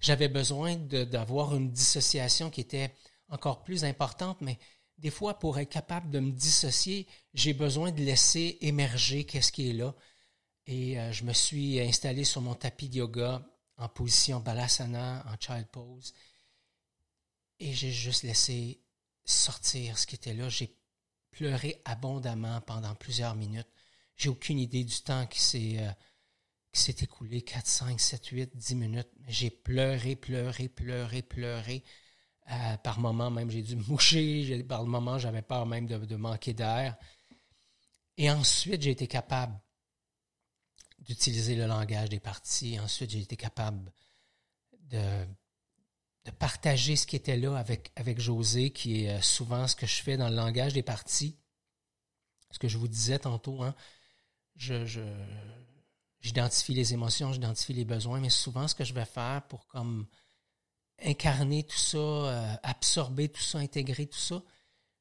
J'avais 0.00 0.28
besoin 0.28 0.74
d'avoir 0.76 1.54
une 1.54 1.70
dissociation 1.70 2.50
qui 2.50 2.62
était 2.62 2.94
encore 3.28 3.62
plus 3.62 3.84
importante, 3.84 4.40
mais 4.40 4.58
des 4.98 5.10
fois, 5.10 5.38
pour 5.38 5.58
être 5.58 5.70
capable 5.70 6.10
de 6.10 6.18
me 6.18 6.32
dissocier, 6.32 7.06
j'ai 7.32 7.54
besoin 7.54 7.92
de 7.92 8.02
laisser 8.02 8.58
émerger 8.60 9.24
qu'est-ce 9.24 9.52
qui 9.52 9.70
est 9.70 9.74
là. 9.74 9.94
Et 10.66 10.98
euh, 10.98 11.12
je 11.12 11.24
me 11.24 11.32
suis 11.32 11.80
installé 11.80 12.24
sur 12.24 12.40
mon 12.40 12.54
tapis 12.54 12.88
de 12.88 12.96
yoga 12.96 13.42
en 13.76 13.88
position 13.88 14.40
balasana, 14.40 15.24
en 15.26 15.36
child 15.40 15.66
pose. 15.68 16.12
Et 17.60 17.74
j'ai 17.74 17.92
juste 17.92 18.22
laissé 18.22 18.80
sortir 19.24 19.98
ce 19.98 20.06
qui 20.06 20.14
était 20.14 20.34
là. 20.34 20.48
J'ai 20.48 20.74
pleuré 21.30 21.80
abondamment 21.84 22.60
pendant 22.62 22.94
plusieurs 22.94 23.34
minutes. 23.34 23.68
J'ai 24.16 24.30
aucune 24.30 24.58
idée 24.58 24.82
du 24.82 25.00
temps 25.02 25.26
qui 25.26 25.40
s'est 25.40 25.78
euh, 25.78 26.92
écoulé, 27.02 27.42
4, 27.42 27.66
5, 27.66 28.00
7, 28.00 28.26
8, 28.26 28.56
10 28.56 28.74
minutes. 28.74 29.10
J'ai 29.28 29.50
pleuré, 29.50 30.16
pleuré, 30.16 30.68
pleuré, 30.68 31.22
pleuré. 31.22 31.84
Euh, 32.50 32.76
par 32.78 32.98
moment, 32.98 33.30
même, 33.30 33.50
j'ai 33.50 33.62
dû 33.62 33.76
me 33.76 33.84
moucher. 33.84 34.62
Par 34.64 34.82
le 34.82 34.88
moment, 34.88 35.18
j'avais 35.18 35.42
peur 35.42 35.66
même 35.66 35.86
de, 35.86 36.16
manquer 36.16 36.54
d'air. 36.54 36.96
Et 38.16 38.30
ensuite, 38.30 38.82
j'ai 38.82 38.90
été 38.90 39.06
capable 39.06 39.58
d'utiliser 40.98 41.54
le 41.54 41.66
langage 41.66 42.08
des 42.08 42.20
parties. 42.20 42.80
Ensuite, 42.80 43.10
j'ai 43.10 43.20
été 43.20 43.36
capable 43.36 43.92
de, 44.90 45.26
de, 46.24 46.30
partager 46.30 46.96
ce 46.96 47.06
qui 47.06 47.16
était 47.16 47.36
là 47.36 47.56
avec, 47.56 47.92
avec 47.96 48.20
José, 48.20 48.70
qui 48.70 49.04
est 49.04 49.10
euh, 49.10 49.20
souvent 49.20 49.66
ce 49.66 49.76
que 49.76 49.86
je 49.86 50.02
fais 50.02 50.16
dans 50.16 50.28
le 50.28 50.36
langage 50.36 50.72
des 50.72 50.82
parties. 50.82 51.36
Ce 52.50 52.58
que 52.58 52.68
je 52.68 52.78
vous 52.78 52.88
disais 52.88 53.18
tantôt, 53.18 53.62
hein, 53.62 53.74
je, 54.56 54.84
j'identifie 56.20 56.74
les 56.74 56.92
émotions, 56.92 57.32
j'identifie 57.32 57.72
les 57.72 57.84
besoins, 57.84 58.20
mais 58.20 58.30
souvent, 58.30 58.68
ce 58.68 58.74
que 58.74 58.84
je 58.84 58.92
vais 58.92 59.04
faire 59.04 59.42
pour 59.48 59.66
comme 59.66 60.06
incarner 61.02 61.64
tout 61.64 61.78
ça, 61.78 61.98
euh, 61.98 62.54
absorber 62.62 63.28
tout 63.28 63.40
ça, 63.40 63.58
intégrer 63.58 64.06
tout 64.06 64.18
ça, 64.18 64.42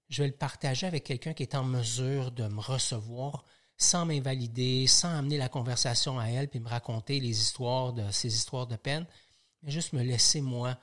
je 0.10 0.24
vais 0.24 0.30
le 0.30 0.36
partager 0.36 0.88
avec 0.88 1.04
quelqu'un 1.04 1.34
qui 1.34 1.44
est 1.44 1.56
en 1.56 1.64
mesure 1.64 2.32
de 2.32 2.48
me 2.48 2.60
recevoir 2.60 3.44
sans 3.78 4.06
m'invalider, 4.06 4.88
sans 4.88 5.10
amener 5.10 5.38
la 5.38 5.50
conversation 5.50 6.20
à 6.20 6.28
elle 6.28 6.50
puis 6.50 6.60
me 6.60 6.68
raconter 6.68 7.20
les 7.20 7.42
histoires 7.42 7.94
de 7.94 8.10
ces 8.12 8.34
histoires 8.34 8.68
de 8.68 8.76
peine, 8.76 9.06
mais 9.62 9.72
juste 9.72 9.94
me 9.94 10.04
laisser 10.04 10.42
moi 10.42 10.78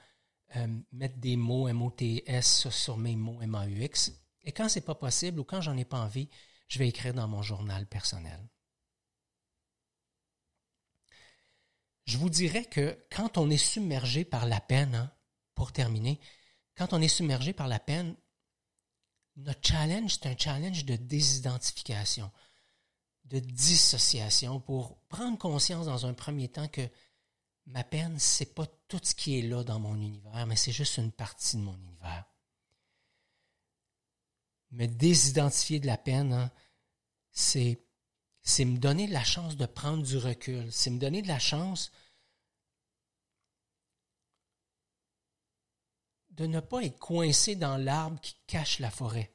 euh, 0.55 0.69
mettre 0.93 1.19
des 1.19 1.37
mots 1.37 1.67
M-O-T-S 1.67 2.69
sur 2.69 2.97
mes 2.97 3.17
mots 3.17 3.43
M-A-U-X. 3.43 4.13
Et 4.45 4.53
quand 4.53 4.69
c'est 4.69 4.81
pas 4.81 4.95
possible 4.95 5.41
ou 5.41 5.45
quand 5.45 5.61
j'en 5.61 5.77
ai 5.77 5.85
pas 5.85 5.99
envie, 5.99 6.29
je 6.69 6.79
vais 6.79 6.89
écrire 6.89 7.15
dans 7.15 7.27
mon 7.27 7.43
journal 7.43 7.87
personnel. 7.87 8.49
Je 12.07 12.19
vous 12.19 12.31
dirais 12.31 12.65
que 12.65 13.05
quand 13.11 13.37
on 13.39 13.51
est 13.51 13.57
submergé 13.57 14.25
par 14.25 14.47
la 14.47 14.61
peine, 14.61 14.95
hein, 14.95 15.13
pour 15.55 15.73
terminer, 15.73 16.21
quand 16.77 16.93
on 16.93 17.03
est 17.03 17.09
submergé 17.09 17.53
par 17.53 17.67
la 17.67 17.81
peine, 17.81 18.15
notre 19.37 19.67
challenge, 19.67 20.15
c'est 20.15 20.27
un 20.27 20.37
challenge 20.39 20.85
de 20.85 20.95
désidentification, 20.95 22.31
de 23.25 23.41
dissociation 23.41 24.61
pour 24.61 24.99
prendre 25.09 25.37
conscience 25.37 25.87
dans 25.87 26.07
un 26.07 26.15
premier 26.15 26.49
temps 26.49 26.69
que 26.69 26.89
ma 27.67 27.85
peine, 27.85 28.19
c'est 28.19 28.55
pas 28.55 28.67
tout 28.89 29.01
ce 29.03 29.15
qui 29.15 29.39
est 29.39 29.43
là 29.43 29.65
dans 29.65 29.79
mon 29.79 29.97
univers, 29.97 30.47
mais 30.47 30.57
c'est 30.57 30.73
juste 30.73 30.99
une 30.99 31.13
partie 31.13 31.57
de 31.57 31.63
mon 31.63 31.77
univers. 31.77 32.25
Me 34.71 34.87
désidentifier 34.87 35.81
de 35.81 35.87
la 35.87 35.97
peine, 35.97 36.33
hein, 36.33 36.51
c'est, 37.33 37.83
c'est 38.43 38.65
me 38.65 38.79
donner 38.79 39.07
la 39.07 39.25
chance 39.25 39.57
de 39.57 39.67
prendre 39.67 40.03
du 40.03 40.17
recul, 40.17 40.71
c'est 40.73 40.91
me 40.91 40.99
donner 40.99 41.23
de 41.23 41.29
la 41.29 41.39
chance 41.39 41.91
de 46.31 46.47
ne 46.47 46.61
pas 46.61 46.83
être 46.85 46.99
coincé 46.99 47.57
dans 47.57 47.79
l'arbre 47.79 48.21
qui 48.21 48.37
cache 48.47 48.79
la 48.79 48.91
forêt. 48.91 49.33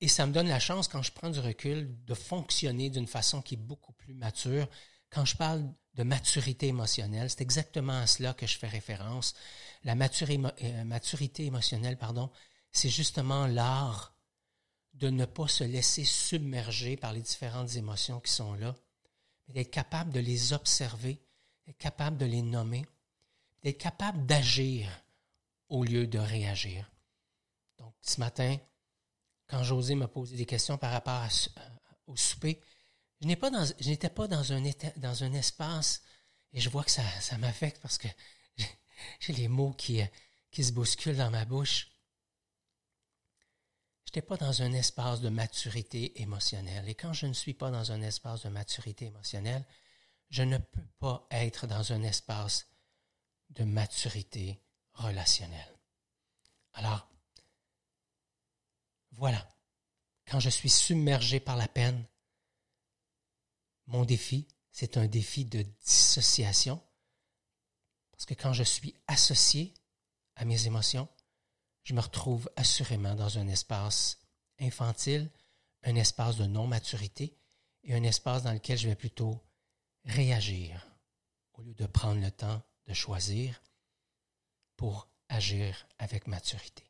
Et 0.00 0.08
ça 0.08 0.26
me 0.26 0.32
donne 0.32 0.48
la 0.48 0.58
chance, 0.58 0.88
quand 0.88 1.02
je 1.02 1.12
prends 1.12 1.28
du 1.28 1.40
recul, 1.40 2.02
de 2.06 2.14
fonctionner 2.14 2.88
d'une 2.88 3.06
façon 3.06 3.42
qui 3.42 3.54
est 3.54 3.58
beaucoup 3.58 3.92
plus 3.92 4.14
mature. 4.14 4.66
Quand 5.10 5.26
je 5.26 5.36
parle 5.36 5.70
maturité 6.04 6.68
émotionnelle, 6.68 7.30
c'est 7.30 7.40
exactement 7.40 7.98
à 8.00 8.06
cela 8.06 8.34
que 8.34 8.46
je 8.46 8.58
fais 8.58 8.68
référence. 8.68 9.34
La 9.84 9.94
euh, 9.94 10.84
maturité 10.84 11.46
émotionnelle, 11.46 11.96
pardon, 11.96 12.30
c'est 12.72 12.88
justement 12.88 13.46
l'art 13.46 14.14
de 14.94 15.08
ne 15.08 15.24
pas 15.24 15.48
se 15.48 15.64
laisser 15.64 16.04
submerger 16.04 16.96
par 16.96 17.12
les 17.12 17.22
différentes 17.22 17.74
émotions 17.76 18.20
qui 18.20 18.32
sont 18.32 18.54
là, 18.54 18.76
mais 19.46 19.54
d'être 19.54 19.70
capable 19.70 20.12
de 20.12 20.20
les 20.20 20.52
observer, 20.52 21.20
d'être 21.66 21.78
capable 21.78 22.16
de 22.18 22.26
les 22.26 22.42
nommer, 22.42 22.84
d'être 23.62 23.78
capable 23.78 24.26
d'agir 24.26 24.88
au 25.68 25.84
lieu 25.84 26.06
de 26.06 26.18
réagir. 26.18 26.90
Donc, 27.78 27.94
ce 28.02 28.20
matin, 28.20 28.56
quand 29.46 29.62
José 29.62 29.94
m'a 29.94 30.08
posé 30.08 30.36
des 30.36 30.46
questions 30.46 30.76
par 30.76 30.92
rapport 30.92 31.26
au 32.06 32.16
souper, 32.16 32.60
je 33.20 33.26
n'étais 33.26 34.08
pas, 34.08 34.26
dans, 34.28 34.52
un 34.52 35.32
espace, 35.34 36.02
et 36.52 36.60
je 36.60 36.70
vois 36.70 36.84
que 36.84 36.90
ça, 36.90 37.04
ça 37.20 37.36
m'affecte 37.38 37.80
parce 37.82 37.98
que 37.98 38.08
j'ai 39.20 39.32
les 39.32 39.48
mots 39.48 39.72
qui, 39.72 40.00
qui 40.50 40.64
se 40.64 40.72
bousculent 40.72 41.16
dans 41.16 41.30
ma 41.30 41.44
bouche. 41.44 41.88
Je 44.04 44.10
n'étais 44.10 44.26
pas 44.26 44.36
dans 44.36 44.62
un 44.62 44.72
espace 44.72 45.20
de 45.20 45.28
maturité 45.28 46.20
émotionnelle. 46.22 46.88
Et 46.88 46.94
quand 46.94 47.12
je 47.12 47.26
ne 47.26 47.32
suis 47.32 47.54
pas 47.54 47.70
dans 47.70 47.92
un 47.92 48.02
espace 48.02 48.42
de 48.42 48.48
maturité 48.48 49.06
émotionnelle, 49.06 49.64
je 50.30 50.42
ne 50.42 50.58
peux 50.58 50.86
pas 50.98 51.26
être 51.30 51.66
dans 51.66 51.92
un 51.92 52.02
espace 52.02 52.66
de 53.50 53.64
maturité 53.64 54.62
relationnelle. 54.94 55.78
Alors, 56.72 57.08
voilà, 59.12 59.46
quand 60.26 60.40
je 60.40 60.50
suis 60.50 60.70
submergé 60.70 61.40
par 61.40 61.56
la 61.56 61.68
peine, 61.68 62.04
mon 63.90 64.04
défi, 64.04 64.46
c'est 64.70 64.96
un 64.96 65.06
défi 65.06 65.44
de 65.44 65.62
dissociation, 65.84 66.80
parce 68.12 68.24
que 68.24 68.34
quand 68.34 68.52
je 68.52 68.62
suis 68.62 68.94
associé 69.08 69.74
à 70.36 70.44
mes 70.44 70.66
émotions, 70.66 71.08
je 71.82 71.94
me 71.94 72.00
retrouve 72.00 72.48
assurément 72.56 73.14
dans 73.14 73.38
un 73.38 73.48
espace 73.48 74.18
infantile, 74.60 75.30
un 75.82 75.96
espace 75.96 76.36
de 76.36 76.46
non-maturité 76.46 77.36
et 77.82 77.94
un 77.94 78.02
espace 78.02 78.42
dans 78.42 78.52
lequel 78.52 78.78
je 78.78 78.88
vais 78.88 78.94
plutôt 78.94 79.42
réagir 80.04 80.86
au 81.54 81.62
lieu 81.62 81.74
de 81.74 81.86
prendre 81.86 82.20
le 82.20 82.30
temps 82.30 82.62
de 82.86 82.94
choisir 82.94 83.60
pour 84.76 85.08
agir 85.28 85.86
avec 85.98 86.26
maturité. 86.26 86.89